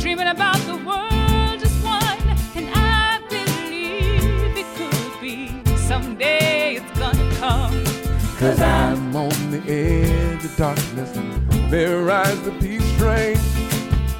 dreaming 0.01 0.27
about 0.27 0.59
the 0.67 0.75
world 0.75 1.61
just 1.61 1.85
one. 1.85 2.19
And 2.57 2.69
I 2.75 3.21
believe 3.29 4.57
it 4.59 4.67
could 4.75 5.21
be 5.21 5.63
someday 5.77 6.79
it's 6.79 6.99
gonna 6.99 7.35
come. 7.37 7.85
Cause 8.41 8.61
I'm 8.61 9.15
on 9.15 9.51
the 9.53 9.63
edge 9.71 10.45
of 10.45 10.57
darkness, 10.57 11.13
there 11.71 12.03
rides 12.03 12.43
the 12.43 12.51
peace 12.59 12.99
train. 12.99 13.39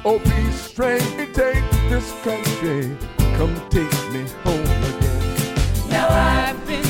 Oh, 0.09 0.19
be 0.19 0.51
strength, 0.51 1.33
take 1.33 1.69
this 1.89 2.09
country. 2.23 2.97
Come 3.35 3.53
take 3.69 3.91
me 4.13 4.23
home 4.45 4.63
again. 4.91 5.89
Now 5.89 6.07
I've 6.09 6.65
been 6.65 6.86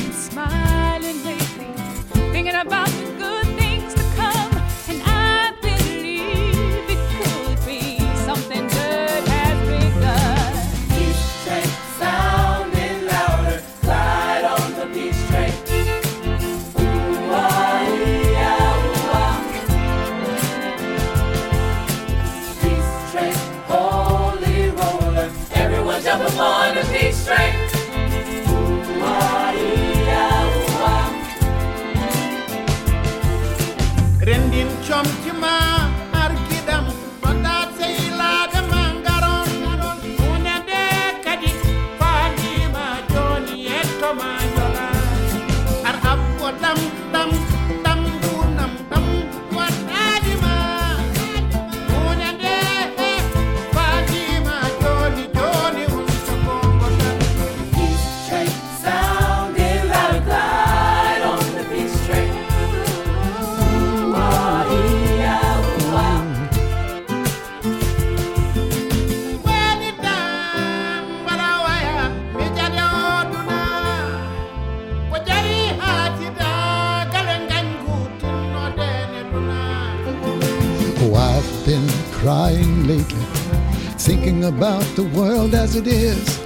about 84.57 84.81
the 84.95 85.03
world 85.15 85.53
as 85.53 85.75
it 85.75 85.85
is. 85.85 86.37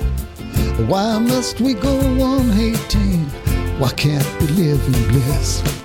Why 0.89 1.17
must 1.17 1.61
we 1.61 1.73
go 1.73 1.97
on 2.21 2.49
hating? 2.49 3.23
Why 3.79 3.89
can't 3.91 4.27
we 4.41 4.47
live 4.47 4.85
in 4.85 5.07
bliss? 5.07 5.80